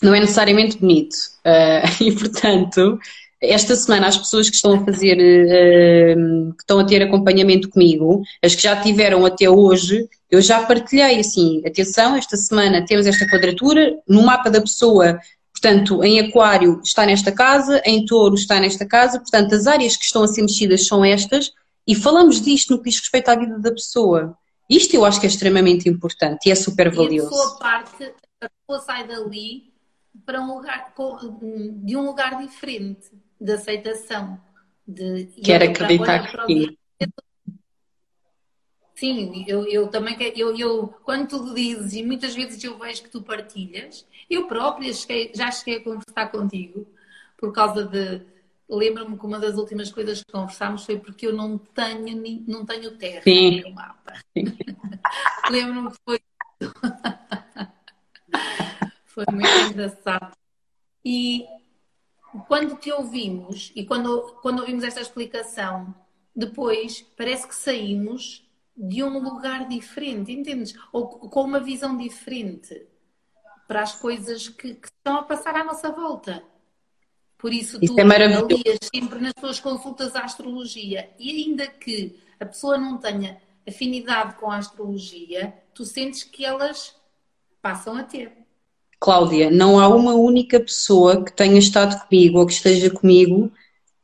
[0.03, 1.15] não é necessariamente bonito.
[1.45, 2.99] Uh, e, portanto,
[3.41, 8.21] esta semana as pessoas que estão a fazer, uh, que estão a ter acompanhamento comigo,
[8.43, 13.27] as que já tiveram até hoje, eu já partilhei assim, atenção, esta semana temos esta
[13.27, 15.19] quadratura, no mapa da pessoa,
[15.51, 20.05] portanto, em aquário está nesta casa, em touro está nesta casa, portanto, as áreas que
[20.05, 21.51] estão a ser mexidas são estas,
[21.85, 24.37] e falamos disto no que diz respeito à vida da pessoa.
[24.69, 27.29] Isto eu acho que é extremamente importante e é super valioso.
[27.29, 29.72] E a pessoa parte, a pessoa sai dali
[30.25, 30.93] para um lugar,
[31.83, 34.39] de um lugar diferente de aceitação.
[34.87, 36.77] De, Quer acreditar que
[38.95, 43.09] Sim, eu, eu também eu, eu quando tu dizes, e muitas vezes eu vejo que
[43.09, 46.87] tu partilhas, eu própria cheguei, já cheguei a conversar contigo
[47.37, 48.21] por causa de.
[48.69, 52.97] Lembro-me que uma das últimas coisas que conversámos foi porque eu não tenho, não tenho
[52.97, 53.61] terra Sim.
[53.61, 54.13] no mapa.
[55.51, 56.19] Lembro-me que foi.
[59.13, 60.35] foi muito engraçado.
[61.05, 61.45] E
[62.47, 65.93] quando te ouvimos e quando, quando ouvimos esta explicação,
[66.35, 68.43] depois parece que saímos
[68.75, 70.73] de um lugar diferente, entendes?
[70.91, 72.87] Ou com uma visão diferente
[73.67, 76.43] para as coisas que, que estão a passar à nossa volta.
[77.37, 82.19] Por isso, isso tu é alias sempre nas tuas consultas à astrologia e ainda que
[82.39, 86.95] a pessoa não tenha afinidade com a astrologia, tu sentes que elas
[87.61, 88.42] passam a ter.
[89.03, 93.51] Cláudia, não há uma única pessoa que tenha estado comigo ou que esteja comigo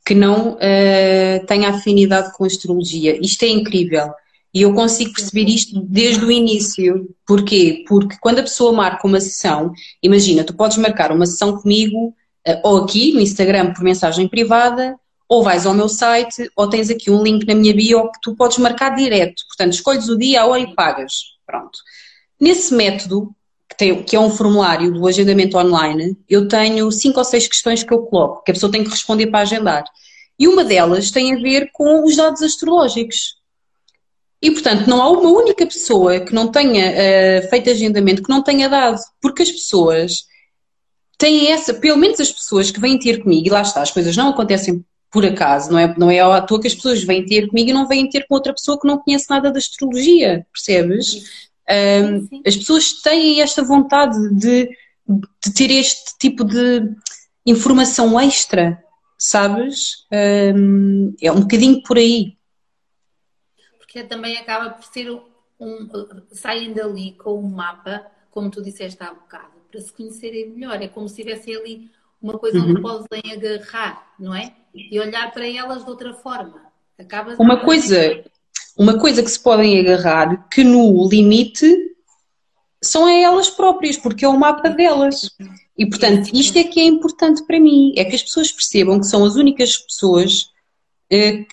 [0.04, 3.18] que não uh, tenha afinidade com astrologia.
[3.18, 4.12] Isto é incrível.
[4.52, 7.08] E eu consigo perceber isto desde o início.
[7.26, 7.82] Porquê?
[7.88, 9.72] Porque quando a pessoa marca uma sessão,
[10.02, 12.08] imagina, tu podes marcar uma sessão comigo,
[12.46, 14.96] uh, ou aqui no Instagram por mensagem privada,
[15.26, 18.36] ou vais ao meu site, ou tens aqui um link na minha bio que tu
[18.36, 19.46] podes marcar direto.
[19.48, 21.12] Portanto, escolhes o dia, a hora e pagas.
[21.46, 21.78] Pronto.
[22.38, 23.34] Nesse método,
[23.70, 27.84] que, tem, que é um formulário do agendamento online, eu tenho cinco ou seis questões
[27.84, 29.84] que eu coloco, que a pessoa tem que responder para agendar.
[30.36, 33.36] E uma delas tem a ver com os dados astrológicos.
[34.42, 38.42] E, portanto, não há uma única pessoa que não tenha uh, feito agendamento que não
[38.42, 40.24] tenha dado, porque as pessoas
[41.18, 44.16] têm essa, pelo menos as pessoas que vêm ter comigo, e lá está, as coisas
[44.16, 47.48] não acontecem por acaso, não é, não é à toa que as pessoas vêm ter
[47.48, 51.49] comigo e não vêm ter com outra pessoa que não conhece nada da astrologia, percebes?
[51.70, 54.68] Um, as pessoas têm esta vontade de,
[55.06, 56.82] de, ter este tipo de
[57.46, 58.82] informação extra,
[59.16, 60.06] sabes?
[60.12, 62.36] Um, é um bocadinho por aí.
[63.78, 65.10] Porque também acaba por ser
[65.60, 65.88] um.
[66.32, 70.82] saem dali com um mapa, como tu disseste há bocado, para se conhecerem melhor.
[70.82, 71.90] É como se tivessem ali
[72.20, 72.70] uma coisa uhum.
[72.70, 74.54] onde podem agarrar, não é?
[74.74, 76.70] E olhar para elas de outra forma.
[76.98, 78.24] Acaba uma coisa,
[78.80, 81.70] uma coisa que se podem agarrar que no limite
[82.82, 85.28] são elas próprias, porque é o mapa delas.
[85.76, 89.06] E portanto, isto é que é importante para mim, é que as pessoas percebam que
[89.06, 90.46] são as únicas pessoas
[91.12, 91.44] eh,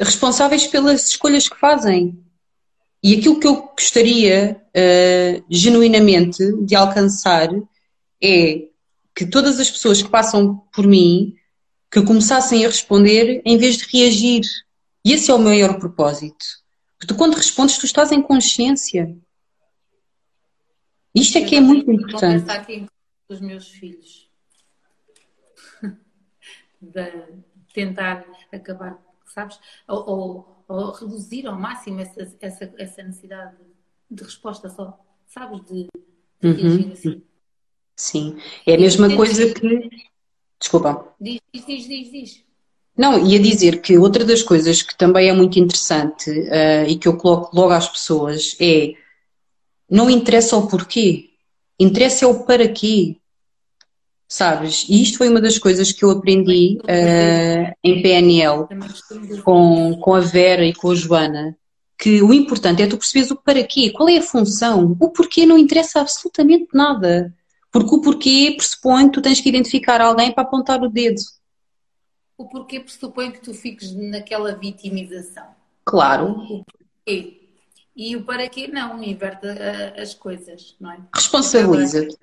[0.00, 2.18] responsáveis pelas escolhas que fazem.
[3.02, 7.50] E aquilo que eu gostaria eh, genuinamente de alcançar
[8.22, 8.68] é
[9.14, 11.34] que todas as pessoas que passam por mim
[11.92, 14.46] que começassem a responder em vez de reagir.
[15.08, 16.44] E esse é o maior propósito.
[16.98, 19.16] Porque tu, quando respondes, tu estás em consciência.
[21.14, 22.44] Isto é que é muito importante.
[22.44, 22.86] Vou aqui
[23.26, 24.28] com os meus filhos.
[26.82, 27.24] de
[27.72, 29.58] tentar acabar, sabes?
[29.88, 33.56] Ou, ou, ou, reduzir ao máximo essa, essa, essa necessidade
[34.10, 35.62] de resposta só, sabes?
[35.64, 35.88] De,
[36.38, 36.92] de reagir uhum.
[36.92, 37.22] assim.
[37.96, 39.88] Sim, é a mesma coisa que.
[40.60, 41.14] Desculpa.
[41.18, 42.47] Diz, diz, diz, diz.
[42.98, 47.06] Não, ia dizer que outra das coisas que também é muito interessante uh, e que
[47.06, 48.94] eu coloco logo às pessoas é
[49.88, 51.30] não interessa o porquê,
[51.78, 53.16] interessa é o para quê.
[54.30, 54.84] Sabes?
[54.88, 58.66] E isto foi uma das coisas que eu aprendi uh, em PNL
[59.42, 61.56] com, com a Vera e com a Joana,
[61.96, 64.96] que o importante é tu perceberes o para quê, qual é a função.
[65.00, 67.32] O porquê não interessa absolutamente nada.
[67.70, 71.22] Porque o porquê pressupõe que tu tens que identificar alguém para apontar o dedo.
[72.38, 75.44] O porquê pressupõe que tu fiques naquela vitimização.
[75.84, 76.30] Claro.
[76.30, 77.48] O porquê.
[77.96, 80.98] E o para quê não, inverte uh, as coisas, não é?
[81.12, 82.16] Responsabiliza-te.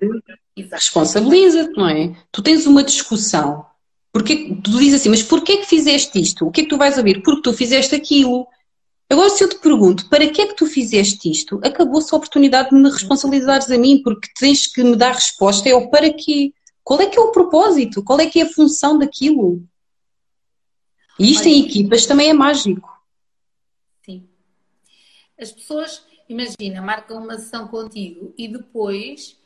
[0.72, 2.16] Responsabiliza-te, não é?
[2.32, 3.66] Tu tens uma discussão.
[4.10, 6.46] Porque, tu dizes assim, mas porquê que fizeste isto?
[6.46, 7.22] O que é que tu vais ouvir?
[7.22, 8.46] Porque tu fizeste aquilo.
[9.10, 11.60] Agora, se eu te pergunto, para que é que tu fizeste isto?
[11.62, 15.74] Acabou-se a oportunidade de me responsabilizares a mim, porque tens que me dar resposta, é
[15.74, 16.54] o para quê?
[16.82, 18.02] Qual é que é o propósito?
[18.02, 19.62] Qual é que é a função daquilo?
[21.18, 22.88] E isto Olha, em equipas também é mágico.
[24.04, 24.28] Sim.
[25.40, 29.38] As pessoas, imagina, marcam uma sessão contigo e depois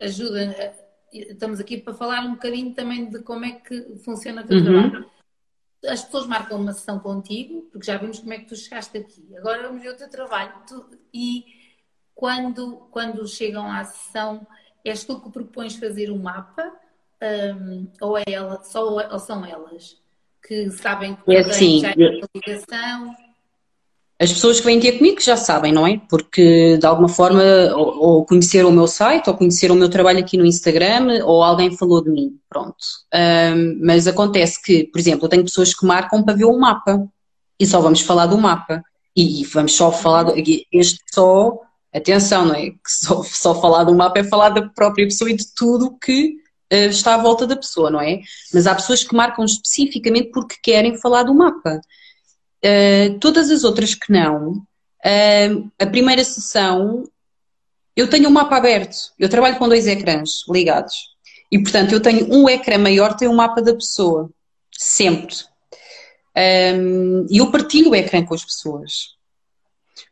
[0.00, 0.54] ajudam.
[1.12, 4.64] Estamos aqui para falar um bocadinho também de como é que funciona o teu uhum.
[4.64, 5.14] trabalho
[5.86, 9.36] as pessoas marcam uma sessão contigo, porque já vimos como é que tu chegaste aqui.
[9.36, 10.52] Agora vamos ver o teu trabalho.
[10.66, 11.44] Tu, e
[12.14, 14.46] quando, quando chegam à sessão,
[14.84, 16.72] és tu que propões fazer o um mapa?
[17.22, 19.96] Um, ou, é ela, só, ou são elas
[20.46, 23.14] que sabem que é assim, já é ligação?
[24.20, 26.00] As pessoas que vêm ter comigo já sabem, não é?
[26.08, 27.42] Porque de alguma forma
[27.74, 31.42] ou, ou conheceram o meu site, ou conheceram o meu trabalho aqui no Instagram, ou
[31.42, 32.76] alguém falou de mim, pronto.
[33.12, 37.04] Um, mas acontece que, por exemplo, eu tenho pessoas que marcam para ver o mapa
[37.58, 38.82] e só vamos falar do mapa.
[39.16, 40.34] E vamos só falar, do,
[40.72, 41.58] este só,
[41.92, 42.70] atenção, não é?
[42.70, 46.36] Que só, só falar do mapa é falar da própria pessoa e de tudo que
[46.70, 48.20] está à volta da pessoa, não é?
[48.52, 51.80] Mas há pessoas que marcam especificamente porque querem falar do mapa.
[52.64, 57.04] Uh, todas as outras que não, uh, a primeira sessão,
[57.94, 58.96] eu tenho um mapa aberto.
[59.18, 60.94] Eu trabalho com dois ecrãs ligados.
[61.50, 64.30] E, portanto, eu tenho um ecrã maior, tem um mapa da pessoa.
[64.72, 65.36] Sempre.
[66.36, 69.14] Um, e eu partilho o ecrã com as pessoas.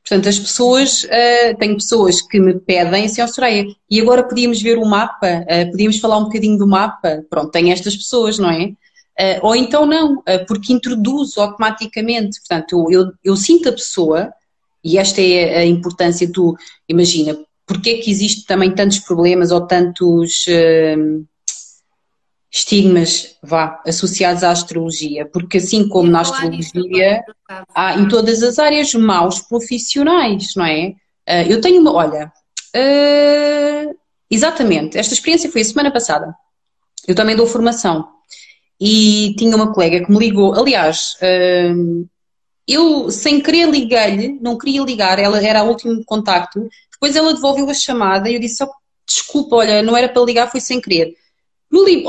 [0.03, 4.61] Portanto, as pessoas, uh, tenho pessoas que me pedem assim, oh, Soraya, e agora podíamos
[4.61, 7.25] ver o mapa, uh, podíamos falar um bocadinho do mapa.
[7.31, 8.73] Pronto, tem estas pessoas, não é?
[9.19, 12.39] Uh, ou então não, uh, porque introduzo automaticamente.
[12.41, 14.33] Portanto, eu, eu, eu, sinto a pessoa,
[14.83, 16.57] e esta é a importância, tu
[16.89, 21.25] imagina, porque é que existe também tantos problemas ou tantos uh,
[22.53, 25.25] estigmas, vá, associados à astrologia?
[25.25, 27.25] Porque assim como na astrologia,
[27.75, 30.95] há em todas as áreas maus profissionais, não é?
[31.49, 32.31] eu tenho uma, olha,
[34.31, 36.35] exatamente, esta experiência foi a semana passada.
[37.09, 38.07] Eu também dou formação
[38.81, 40.55] e tinha uma colega que me ligou.
[40.55, 41.17] Aliás,
[41.73, 42.07] hum,
[42.67, 46.69] eu sem querer liguei-lhe, não queria ligar, ela era o último contacto.
[46.93, 48.71] Depois ela devolveu a chamada e eu disse: oh,
[49.07, 51.15] Desculpa, olha, não era para ligar, foi sem querer.
[51.73, 52.05] No li...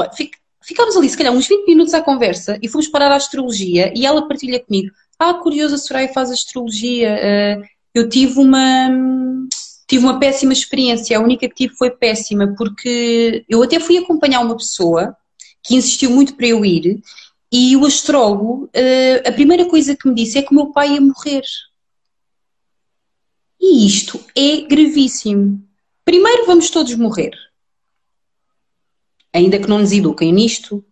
[0.61, 4.05] Ficámos ali, se calhar, uns 20 minutos à conversa e fomos parar à astrologia e
[4.05, 7.15] ela partilha comigo: Ah, curioso, a Soraya faz astrologia.
[7.15, 8.89] Uh, eu tive uma.
[9.85, 14.39] Tive uma péssima experiência, a única que tive foi péssima, porque eu até fui acompanhar
[14.39, 15.15] uma pessoa
[15.61, 17.01] que insistiu muito para eu ir,
[17.51, 20.93] e o astrólogo, uh, a primeira coisa que me disse é que o meu pai
[20.93, 21.43] ia morrer.
[23.61, 25.61] E isto é gravíssimo.
[26.03, 27.31] Primeiro, vamos todos morrer.
[29.33, 30.85] Ainda que não nos eduquem nisto,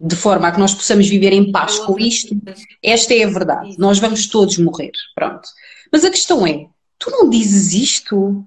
[0.00, 2.36] de forma a que nós possamos viver em paz com isto,
[2.82, 3.76] esta é a verdade.
[3.78, 4.92] Nós vamos todos morrer.
[5.14, 5.48] Pronto.
[5.92, 6.66] Mas a questão é:
[6.98, 8.44] tu não dizes isto?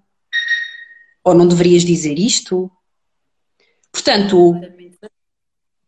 [1.24, 2.72] Ou não deverias dizer isto?
[3.92, 4.56] Portanto,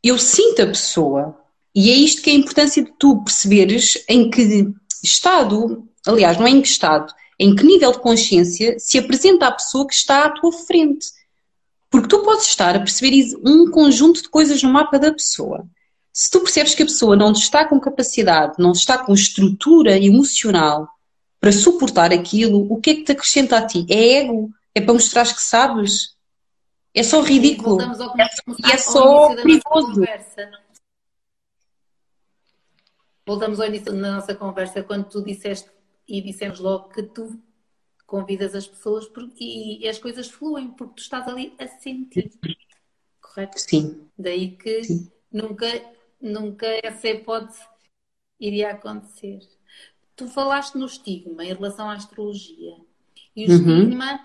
[0.04, 1.40] eu sinto a pessoa,
[1.74, 4.68] e é isto que é a importância de tu perceberes em que
[5.02, 9.52] estado, aliás, não é em que estado, em que nível de consciência se apresenta a
[9.52, 11.08] pessoa que está à tua frente.
[11.94, 15.64] Porque tu podes estar a perceber um conjunto de coisas no mapa da pessoa.
[16.12, 20.89] Se tu percebes que a pessoa não está com capacidade, não está com estrutura emocional
[21.39, 23.86] para suportar aquilo, o que é que te acrescenta a ti?
[23.88, 24.50] É ego?
[24.74, 26.18] É para mostrar que sabes?
[26.96, 27.78] É só ridículo.
[27.80, 30.02] E é só perigoso.
[33.24, 35.70] Voltamos ao início da nossa conversa, quando tu disseste
[36.08, 37.39] e dissemos logo que tu
[38.14, 39.09] convidas as pessoas
[39.39, 42.32] e, as coisas fluem porque tu estás ali a sentir.
[43.20, 43.59] Correto?
[43.59, 44.07] Sim.
[44.16, 45.11] Daí que Sim.
[45.32, 45.66] nunca,
[46.22, 47.66] nunca essa hipótese
[48.39, 49.39] iria acontecer.
[50.16, 52.76] Tu falaste no estigma em relação à astrologia.
[53.36, 53.80] E o uhum.
[53.80, 54.24] estigma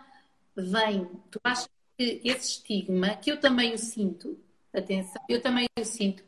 [0.55, 4.39] vem, tu achas que esse estigma, que eu também o sinto,
[4.71, 6.23] atenção, eu também o sinto.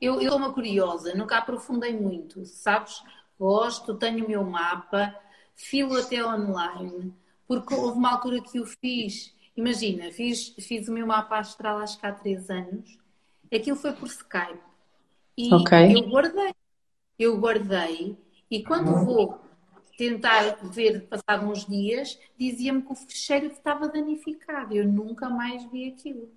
[0.00, 3.02] Eu, eu sou uma curiosa, nunca aprofundei muito, sabes?
[3.36, 5.12] Gosto, tenho o meu mapa,
[5.60, 7.12] filo até online,
[7.46, 11.98] porque houve uma altura que eu fiz, imagina, fiz, fiz o meu mapa astral acho
[11.98, 12.98] que há três anos,
[13.52, 14.58] aquilo foi por Skype.
[15.36, 15.94] E okay.
[15.94, 16.54] eu guardei,
[17.18, 18.16] eu guardei,
[18.50, 19.40] e quando vou
[20.00, 24.74] tentar ver, passado uns dias, dizia-me que o fecheiro estava danificado.
[24.74, 26.30] Eu nunca mais vi aquilo.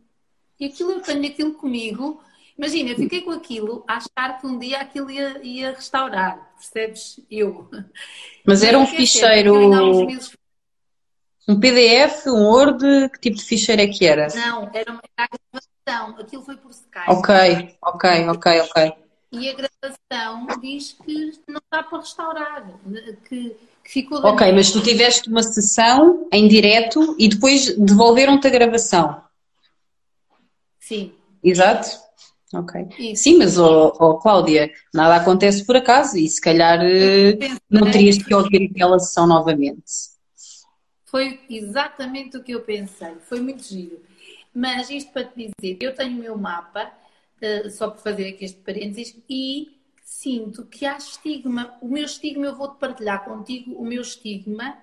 [0.60, 2.22] E aquilo, eu tenho aquilo comigo.
[2.58, 6.54] Imagina, eu fiquei com aquilo a achar que um dia aquilo ia, ia restaurar.
[6.56, 7.20] Percebes?
[7.30, 7.70] Eu.
[8.46, 9.56] Mas era um ficheiro.
[11.48, 14.28] Um PDF, um Word, que tipo de ficheiro é que era?
[14.34, 16.22] Não, era uma gravação.
[16.22, 17.10] Aquilo foi por Skype.
[17.10, 22.72] Ok, ok, ok, ok e a gravação diz que não dá para restaurar,
[23.28, 24.20] que, que ficou...
[24.24, 29.24] Ok, mas tu tiveste uma sessão em direto e depois devolveram-te a gravação.
[30.80, 31.14] Sim.
[31.44, 31.90] Exato?
[32.54, 32.88] Ok.
[33.00, 33.24] Isso.
[33.24, 37.38] Sim, mas, oh, oh, Cláudia, nada acontece por acaso e se calhar eh,
[37.70, 40.14] não terias que ouvir aquela sessão novamente.
[41.06, 43.16] Foi exatamente o que eu pensei.
[43.28, 44.02] Foi muito giro.
[44.54, 46.92] Mas isto para te dizer, eu tenho o meu mapa
[47.42, 51.76] eh, só por fazer aqui este parênteses, e sinto que há estigma.
[51.82, 54.78] O meu estigma, eu vou-te partilhar contigo o meu estigma,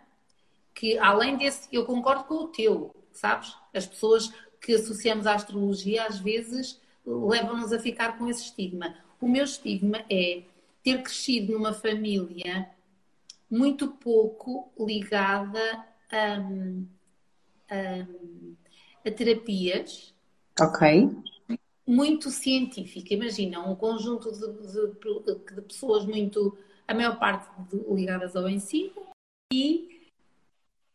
[0.75, 3.55] que além desse, eu concordo com o teu, sabes?
[3.73, 6.81] As pessoas que associamos à astrologia às vezes
[7.11, 8.95] levam-nos a ficar com esse estigma.
[9.21, 10.43] O meu estigma é
[10.83, 12.71] ter crescido numa família
[13.51, 15.61] muito pouco ligada
[16.11, 16.37] a,
[17.69, 18.07] a,
[19.07, 20.15] a terapias.
[20.61, 21.11] Ok
[21.91, 23.13] muito científica.
[23.13, 26.57] Imagina, um conjunto de, de, de pessoas muito,
[26.87, 28.93] a maior parte de, ligadas ao ensino
[29.53, 30.09] e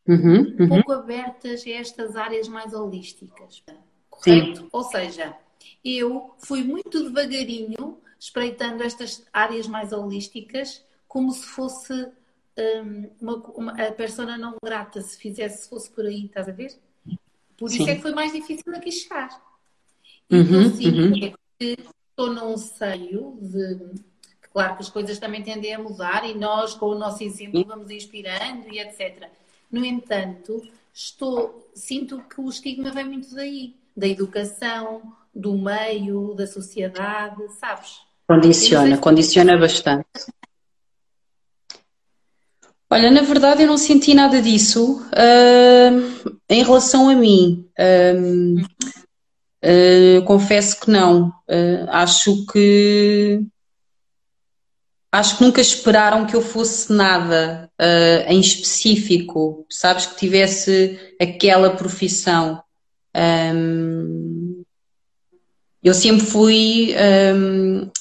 [0.07, 0.68] uhum, uhum.
[0.70, 3.61] pouco abertas a estas áreas mais holísticas.
[4.09, 4.61] Correto?
[4.61, 4.70] Sim.
[4.72, 5.36] Ou seja,
[5.84, 11.93] eu fui muito devagarinho espreitando estas áreas mais holísticas como se fosse
[12.57, 16.51] um, uma, uma, a persona não grata, se fizesse, se fosse por aí, estás a
[16.51, 16.78] ver?
[17.57, 17.82] Por Sim.
[17.82, 19.30] isso é que foi mais difícil aqui chegar.
[20.30, 21.26] Uhum, sinto uhum.
[21.26, 21.78] é que
[22.09, 24.01] estou num seio de.
[24.51, 27.91] Claro que as coisas também tendem a mudar e nós, com o nosso exemplo, vamos
[27.91, 29.30] inspirando e etc.
[29.70, 30.61] No entanto,
[30.93, 37.97] estou, sinto que o estigma vem muito daí, da educação, do meio, da sociedade, sabes?
[38.27, 40.07] Condiciona, condiciona bastante.
[42.89, 47.67] Olha, na verdade eu não senti nada disso uh, em relação a mim.
[47.77, 48.63] Uh,
[49.65, 51.29] Uh, confesso que não.
[51.49, 53.41] Uh, acho que
[55.11, 61.71] acho que nunca esperaram que eu fosse nada uh, em específico, sabes, que tivesse aquela
[61.71, 62.61] profissão.
[63.15, 64.34] Um,
[65.86, 66.95] eu sempre fui.
[67.36, 67.91] Um,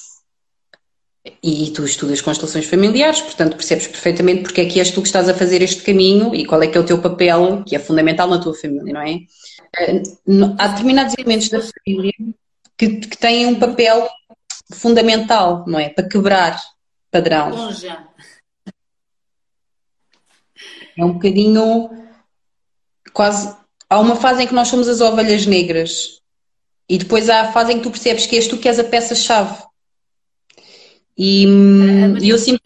[1.41, 5.29] e tu estudas constelações familiares, portanto percebes perfeitamente porque é que és tu que estás
[5.29, 8.27] a fazer este caminho e qual é que é o teu papel, que é fundamental
[8.27, 9.19] na tua família, não é?
[10.57, 12.13] há determinados elementos da família
[12.77, 14.07] que, que têm um papel
[14.71, 15.89] fundamental, não é?
[15.89, 16.59] Para quebrar
[17.11, 17.69] padrão.
[20.97, 21.89] É um bocadinho
[23.13, 23.55] quase.
[23.89, 26.21] Há uma fase em que nós somos as ovelhas negras
[26.89, 28.83] e depois há a fase em que tu percebes que és tu que és a
[28.83, 29.63] peça-chave.
[31.17, 31.45] E,
[32.21, 32.61] e eu sinto.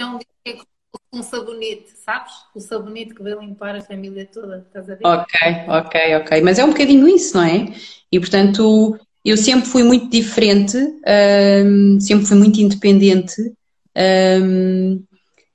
[1.14, 2.34] um sabonete, sabes?
[2.56, 5.06] O sabonete que vai limpar a família toda, estás a ver?
[5.06, 6.42] Ok, ok, ok.
[6.42, 7.74] Mas é um bocadinho isso, não é?
[8.12, 10.78] E portanto, eu sempre fui muito diferente,
[11.66, 13.54] um, sempre fui muito independente,
[14.42, 15.04] um,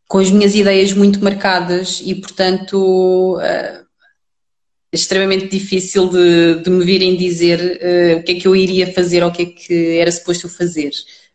[0.08, 3.84] com as minhas ideias muito marcadas e, portanto, uh,
[4.95, 9.22] extremamente difícil de, de, me virem dizer uh, o que é que eu iria fazer
[9.22, 10.90] ou o que é que era suposto fazer.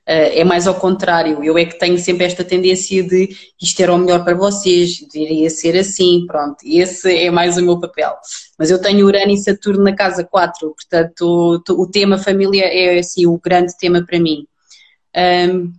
[0.07, 3.30] Uh, é mais ao contrário, eu é que tenho sempre esta tendência de
[3.62, 7.80] isto era o melhor para vocês, deveria ser assim, pronto, esse é mais o meu
[7.80, 8.16] papel.
[8.57, 12.97] Mas eu tenho Urano e Saturno na casa 4, portanto o, o tema família é
[12.97, 14.47] assim o grande tema para mim.
[15.16, 15.72] Um,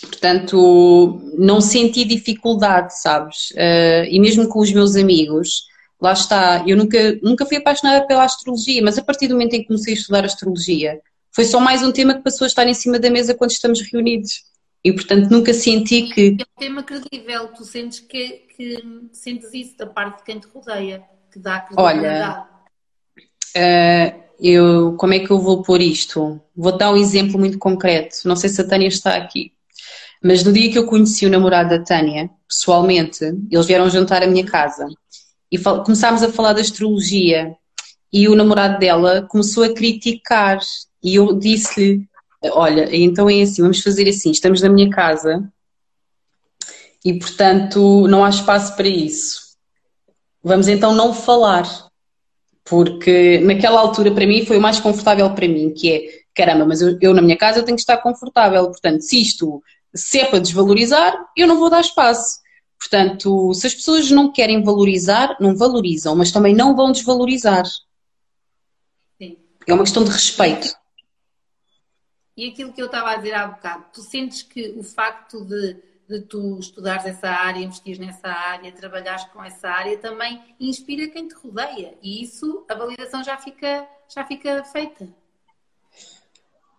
[0.00, 3.50] portanto, não senti dificuldade, sabes?
[3.50, 5.62] Uh, e mesmo com os meus amigos,
[6.00, 9.60] lá está, eu nunca, nunca fui apaixonada pela astrologia, mas a partir do momento em
[9.60, 11.00] que comecei a estudar astrologia,
[11.34, 13.80] foi só mais um tema que passou a estar em cima da mesa quando estamos
[13.80, 14.44] reunidos.
[14.84, 16.36] E, portanto, nunca senti que.
[16.38, 18.82] É um tema credível, tu sentes que, que
[19.12, 21.98] sentes isso da parte de quem te rodeia, que dá credibilidade.
[22.06, 22.48] Olha,
[23.56, 26.40] uh, eu, como é que eu vou pôr isto?
[26.54, 28.16] Vou dar um exemplo muito concreto.
[28.24, 29.52] Não sei se a Tânia está aqui,
[30.22, 34.26] mas no dia que eu conheci o namorado da Tânia, pessoalmente, eles vieram jantar à
[34.26, 34.86] minha casa
[35.50, 37.54] e começámos a falar da astrologia
[38.12, 40.58] e o namorado dela começou a criticar
[41.02, 42.06] e eu disse-lhe:
[42.44, 45.50] Olha, então é assim, vamos fazer assim, estamos na minha casa
[47.04, 49.40] e, portanto, não há espaço para isso.
[50.42, 51.68] Vamos então não falar,
[52.64, 56.82] porque naquela altura para mim foi o mais confortável para mim, que é caramba, mas
[56.82, 59.62] eu, eu na minha casa eu tenho que estar confortável, portanto, se isto
[59.94, 62.40] se é para desvalorizar, eu não vou dar espaço.
[62.78, 67.64] Portanto, se as pessoas não querem valorizar, não valorizam, mas também não vão desvalorizar.
[69.18, 69.38] Sim.
[69.66, 70.74] É uma questão de respeito.
[72.36, 75.76] E aquilo que eu estava a dizer há bocado, tu sentes que o facto de,
[76.06, 81.26] de tu estudares essa área, investires nessa área, trabalhares com essa área, também inspira quem
[81.26, 81.94] te rodeia.
[82.02, 85.08] E isso, a validação já fica, já fica feita.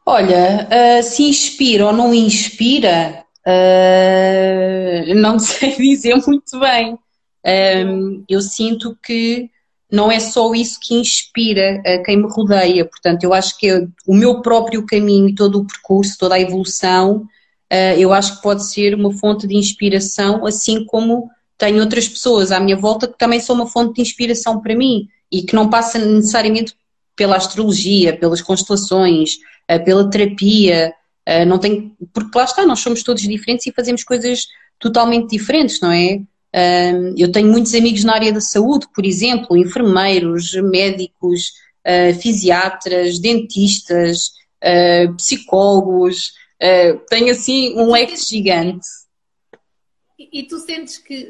[0.06, 6.98] Olha, uh, se inspira ou não inspira, uh, não sei dizer muito bem.
[7.45, 9.50] Um, eu sinto que
[9.91, 12.86] não é só isso que inspira a quem me rodeia.
[12.86, 16.41] Portanto, eu acho que é o meu próprio caminho e todo o percurso, toda a
[16.41, 17.26] evolução,
[17.70, 22.52] eh, eu acho que pode ser uma fonte de inspiração, assim como tenho outras pessoas
[22.52, 25.70] à minha volta que também são uma fonte de inspiração para mim e que não
[25.70, 26.76] passa necessariamente
[27.16, 29.38] pela astrologia, pelas constelações,
[29.68, 30.93] eh, pela terapia,
[31.28, 34.48] eh, não tem, porque lá está, nós somos todos diferentes e fazemos coisas
[34.80, 36.22] totalmente diferentes, não é?
[37.18, 41.52] Eu tenho muitos amigos na área da saúde, por exemplo, enfermeiros, médicos,
[41.86, 44.32] ah, fisiatras, dentistas,
[44.64, 46.32] ah, psicólogos.
[47.10, 48.88] Tenho assim um leque gigante.
[50.18, 51.30] E tu sentes que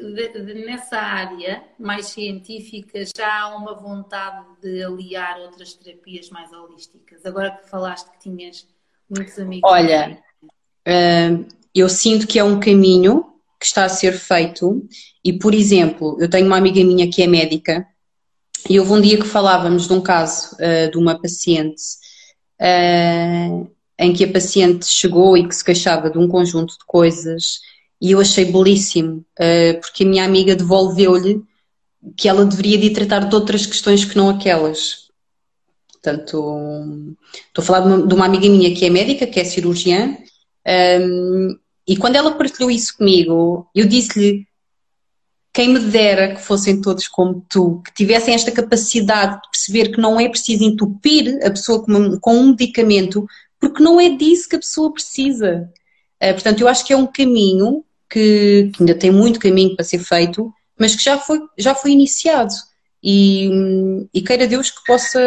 [0.64, 7.26] nessa área mais científica já há uma vontade de aliar outras terapias mais holísticas?
[7.26, 8.66] Agora que falaste que tinhas
[9.10, 9.70] muitos amigos.
[9.70, 10.18] Olha,
[11.74, 13.24] eu sinto que é um caminho
[13.58, 14.86] que está a ser feito.
[15.24, 17.86] E, por exemplo, eu tenho uma amiga minha que é médica
[18.68, 21.82] e houve um dia que falávamos de um caso uh, de uma paciente
[22.60, 27.60] uh, em que a paciente chegou e que se queixava de um conjunto de coisas
[28.00, 31.42] e eu achei belíssimo, uh, porque a minha amiga devolveu-lhe
[32.16, 35.07] que ela deveria de tratar de outras questões que não aquelas.
[36.00, 37.16] Portanto,
[37.48, 40.16] estou a falar de uma, uma amiga minha que é médica, que é cirurgiã,
[41.00, 44.46] um, e quando ela partilhou isso comigo, eu disse-lhe:
[45.52, 50.00] quem me dera que fossem todos como tu, que tivessem esta capacidade de perceber que
[50.00, 53.26] não é preciso entupir a pessoa com, com um medicamento,
[53.58, 55.70] porque não é disso que a pessoa precisa.
[56.22, 59.84] Uh, portanto, eu acho que é um caminho que, que, ainda tem muito caminho para
[59.84, 62.52] ser feito, mas que já foi, já foi iniciado.
[63.02, 63.48] E,
[64.12, 65.20] e queira Deus que possa,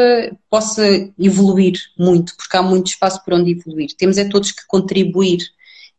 [0.50, 0.84] possa
[1.18, 3.96] evoluir muito, porque há muito espaço por onde evoluir.
[3.98, 5.40] Temos é todos que contribuir.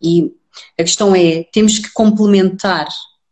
[0.01, 0.33] E
[0.79, 2.89] a questão é, temos que complementar.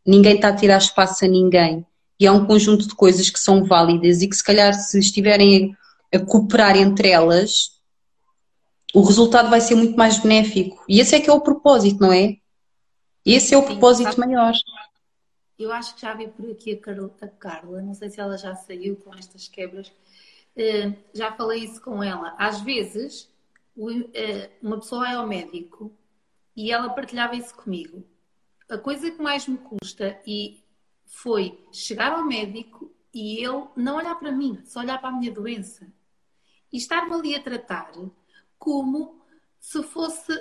[0.06, 1.84] Ninguém está a tirar espaço a ninguém.
[2.18, 5.76] E há um conjunto de coisas que são válidas e que se calhar se estiverem
[6.12, 7.72] a, a cooperar entre elas,
[8.94, 10.82] o resultado vai ser muito mais benéfico.
[10.88, 12.36] E esse é que é o propósito, não é?
[13.24, 14.54] Esse é o propósito maior.
[15.60, 18.38] Eu acho que já vi por aqui a Carla, a Carla, não sei se ela
[18.38, 19.88] já saiu com estas quebras.
[20.56, 22.34] Uh, já falei isso com ela.
[22.38, 23.30] Às vezes,
[23.76, 25.92] uh, uma pessoa é ao médico
[26.56, 28.02] e ela partilhava isso comigo.
[28.70, 30.64] A coisa que mais me custa e
[31.04, 35.30] foi chegar ao médico e ele não olhar para mim, só olhar para a minha
[35.30, 35.86] doença.
[36.72, 37.92] E estar-me ali a tratar
[38.58, 39.20] como
[39.58, 40.32] se fosse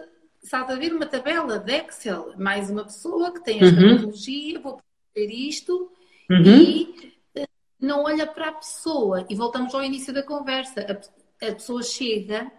[0.49, 3.89] a ver uma tabela de Excel, mais uma pessoa que tem esta uhum.
[3.89, 4.80] tecnologia, vou
[5.14, 5.91] fazer isto
[6.30, 6.62] uhum.
[6.62, 7.47] e eh,
[7.80, 9.26] não olha para a pessoa.
[9.30, 10.82] E voltamos ao início da conversa.
[10.82, 12.51] A, a pessoa chega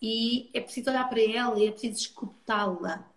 [0.00, 3.08] e é preciso olhar para ela e é preciso escutá-la.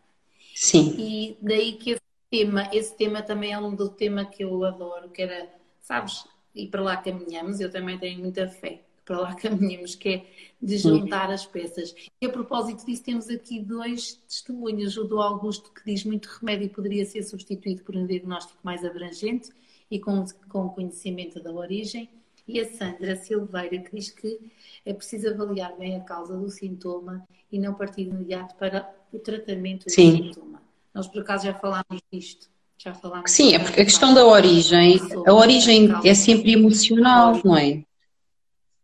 [0.56, 0.96] Sim.
[0.98, 5.10] E daí que esse tema, esse tema também é um do tema que eu adoro,
[5.10, 5.50] que era,
[5.82, 10.26] sabes, e para lá caminhamos, eu também tenho muita fé para lá caminhamos, que é
[10.62, 11.96] de juntar as peças.
[12.22, 14.98] E a propósito disso, temos aqui dois testemunhos.
[14.98, 19.50] O do Augusto, que diz muito remédio poderia ser substituído por um diagnóstico mais abrangente
[19.90, 22.08] e com, com conhecimento da origem.
[22.48, 24.40] E a Sandra Silveira, que diz que
[24.86, 29.86] é preciso avaliar bem a causa do sintoma e não partir imediato para o tratamento
[29.86, 30.24] do Sim.
[30.24, 30.62] sintoma.
[30.94, 32.48] Nós, por acaso, já falámos disto.
[32.78, 37.58] Já falámos Sim, é porque a questão da origem, a origem é sempre emocional, não
[37.58, 37.84] é?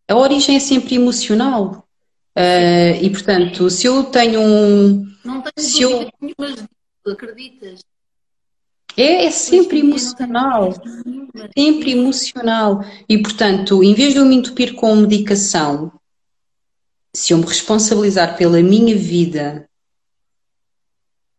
[0.08, 1.88] A origem é sempre emocional.
[2.38, 5.06] Uh, e portanto, se eu tenho um.
[5.24, 6.10] Não tenho se eu...
[6.22, 6.68] nenhuma,
[7.08, 7.80] acreditas?
[8.98, 10.74] É, é sempre emocional.
[11.58, 12.84] Sempre emocional.
[13.08, 15.92] E portanto, em vez de eu me entupir com medicação,
[17.14, 19.70] se eu me responsabilizar pela minha vida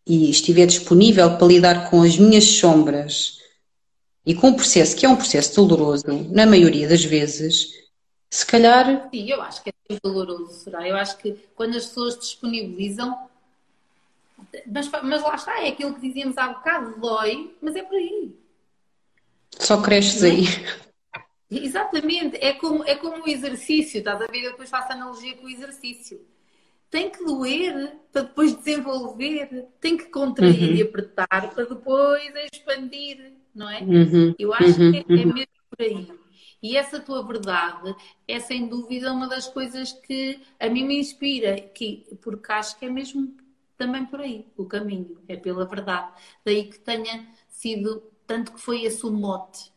[0.07, 3.39] e estiver disponível para lidar com as minhas sombras
[4.25, 7.86] e com o processo, que é um processo doloroso, na maioria das vezes,
[8.37, 9.09] se calhar.
[9.11, 10.87] Sim, eu acho que é doloroso, será?
[10.87, 13.19] Eu acho que quando as pessoas disponibilizam.
[14.67, 18.37] Mas, mas lá está, é aquilo que dizíamos há bocado, dói, mas é por aí.
[19.59, 20.45] Só cresces aí.
[21.51, 24.45] Exatamente, é como, é como o exercício, estás a ver?
[24.45, 26.21] Eu depois faço analogia com o exercício.
[26.91, 30.77] Tem que doer para depois desenvolver, tem que contrair uhum.
[30.77, 33.81] e apertar para depois expandir, não é?
[33.81, 34.35] Uhum.
[34.39, 34.93] Eu acho uhum.
[34.93, 35.33] que é, é uhum.
[35.33, 36.26] mesmo por aí.
[36.63, 37.95] E essa tua verdade
[38.27, 42.87] é sem dúvida uma das coisas que a mim me inspira, que, porque acho que
[42.87, 43.37] é mesmo
[43.77, 46.13] também por aí o caminho, é pela verdade.
[46.45, 49.71] Daí que tenha sido, tanto que foi esse o mote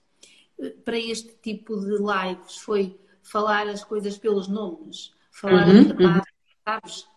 [0.59, 5.83] eh, para este tipo de lives, foi falar as coisas pelos nomes, falar uhum, a
[5.83, 6.55] verdade, uhum.
[6.65, 7.07] sabes?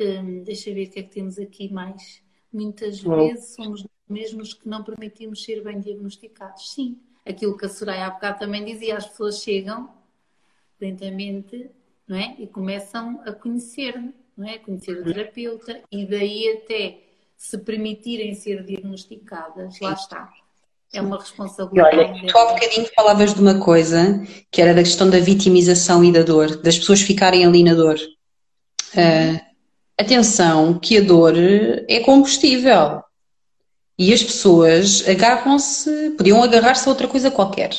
[0.00, 2.22] Um, deixa ver o que é que temos aqui mais.
[2.52, 6.72] Muitas vezes somos mesmos que não permitimos ser bem diagnosticados.
[6.72, 9.88] Sim, aquilo que a Soraya há bocado também dizia, as pessoas chegam
[10.80, 11.70] lentamente
[12.06, 12.34] não é?
[12.38, 14.00] e começam a conhecer,
[14.36, 14.54] não é?
[14.54, 16.98] a conhecer o terapeuta e daí até
[17.36, 20.32] se permitirem ser diagnosticadas, lá está.
[20.92, 21.96] É uma responsabilidade.
[21.96, 26.04] E olha, tu há bocadinho falavas de uma coisa que era da questão da vitimização
[26.04, 27.98] e da dor, das pessoas ficarem ali na dor.
[28.94, 29.40] Uh,
[29.98, 31.34] atenção, que a dor
[31.88, 33.02] é combustível.
[34.02, 37.70] E as pessoas agarram-se, podiam agarrar-se a outra coisa qualquer,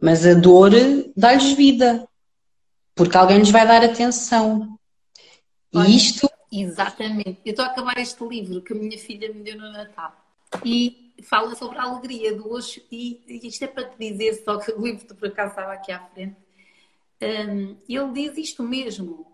[0.00, 0.70] mas a dor
[1.14, 2.08] dá-lhes vida,
[2.94, 4.78] porque alguém lhes vai dar atenção.
[5.74, 6.26] Olha, e isto.
[6.50, 7.42] Exatamente.
[7.44, 10.16] Eu estou a acabar este livro que a minha filha me deu no Natal
[10.64, 12.82] e fala sobre a alegria do hoje.
[12.90, 16.00] E isto é para te dizer, só que o livro por acaso estava aqui à
[16.00, 16.36] frente.
[17.20, 19.26] Um, ele diz isto mesmo.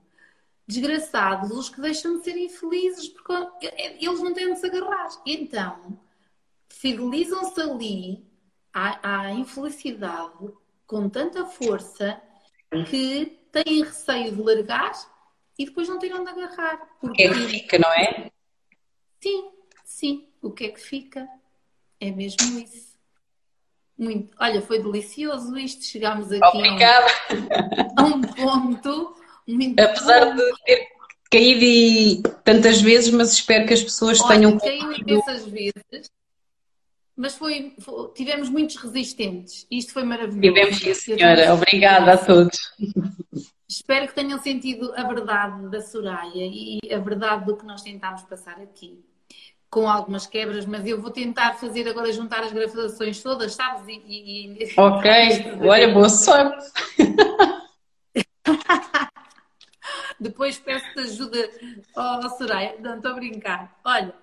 [0.67, 5.11] Desgraçados os que deixam de ser infelizes porque eles não têm de se agarrar.
[5.25, 6.03] Então,
[6.81, 8.25] fidelizam-se ali
[8.73, 10.53] à, à infelicidade
[10.87, 12.21] com tanta força
[12.89, 14.93] que têm receio de largar
[15.59, 16.79] e depois não têm onde agarrar.
[17.01, 17.29] Porque...
[17.29, 18.31] O que é que fica, não é?
[19.21, 19.51] Sim,
[19.85, 20.29] sim.
[20.43, 21.29] O que é que fica?
[22.01, 22.95] É mesmo isso.
[23.97, 24.37] Muito.
[24.41, 25.85] Olha, foi delicioso isto.
[25.85, 27.07] Chegámos aqui Obrigada.
[27.97, 28.11] A, um,
[28.51, 30.37] a um ponto muito Apesar bom.
[30.37, 30.89] de ter
[31.31, 34.59] caído tantas vezes, mas espero que as pessoas Olha, tenham.
[34.59, 36.11] Caiu imensas vezes
[37.17, 39.67] mas foi, foi, tivemos muitos resistentes.
[39.71, 40.41] Isto foi maravilhoso.
[40.41, 41.55] Tivemos, sim, senhora.
[41.55, 42.59] Obrigada a todos.
[43.69, 48.23] Espero que tenham sentido a verdade da Soraya e a verdade do que nós tentámos
[48.23, 49.05] passar aqui.
[49.71, 53.85] Com algumas quebras, mas eu vou tentar fazer agora juntar as gravações todas, sabes?
[53.89, 54.73] E, e...
[54.77, 55.11] Ok,
[55.63, 56.65] olha, boa sorte.
[60.21, 61.51] Depois peço-te ajuda,
[61.97, 62.77] oh, Soraya.
[62.81, 63.79] Não, estou a brincar.
[63.85, 64.15] Olha,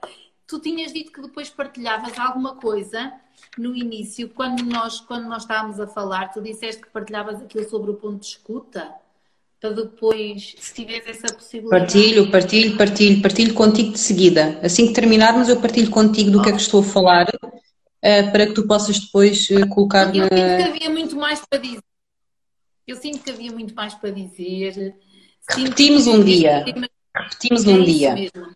[0.52, 3.14] tu tinhas dito que depois partilhavas alguma coisa
[3.57, 7.91] no início, quando nós, quando nós estávamos a falar, tu disseste que partilhavas aquilo sobre
[7.91, 8.91] o ponto de escuta,
[9.61, 11.84] para depois, se tivesse essa possibilidade.
[11.84, 14.60] Partilho, partilho, partilho, partilho contigo de seguida.
[14.61, 16.41] Assim que terminarmos, eu partilho contigo do oh.
[16.41, 20.28] que é que estou a falar, uh, para que tu possas depois uh, colocar eu
[20.30, 20.38] na.
[20.38, 21.84] Eu sinto que havia muito mais para dizer.
[22.86, 24.95] Eu sinto que havia muito mais para dizer.
[25.49, 26.65] Repetimos um dia.
[27.15, 28.14] Repetimos um dia.
[28.15, 28.53] Mesmo.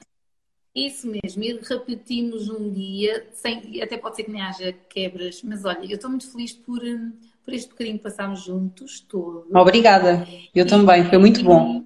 [0.75, 5.63] Isso mesmo, e repetimos um dia, sem, até pode ser que nem haja quebras, mas
[5.63, 7.13] olha, eu estou muito feliz por, hum,
[7.45, 9.49] por este bocadinho que passámos juntos, todos.
[9.55, 11.85] Obrigada, eu e, também, foi muito e, bom.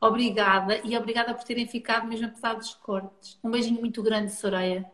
[0.00, 3.38] Obrigada, e obrigada por terem ficado mesmo apesar dos cortes.
[3.44, 4.84] Um beijinho muito grande, Soreia.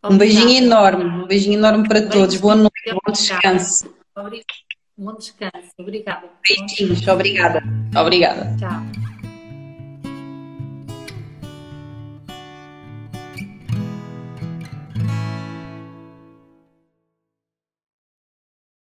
[0.00, 0.14] Obrigada.
[0.14, 2.20] Um beijinho enorme, um beijinho enorme para beijinho.
[2.20, 2.40] todos.
[2.40, 3.92] Boa noite, bom descanso.
[4.14, 4.44] Obrigada.
[4.96, 6.30] Bom descanso, obrigada.
[6.46, 7.64] Beijinhos, obrigada.
[7.96, 8.56] Obrigada.
[8.56, 9.13] Tchau.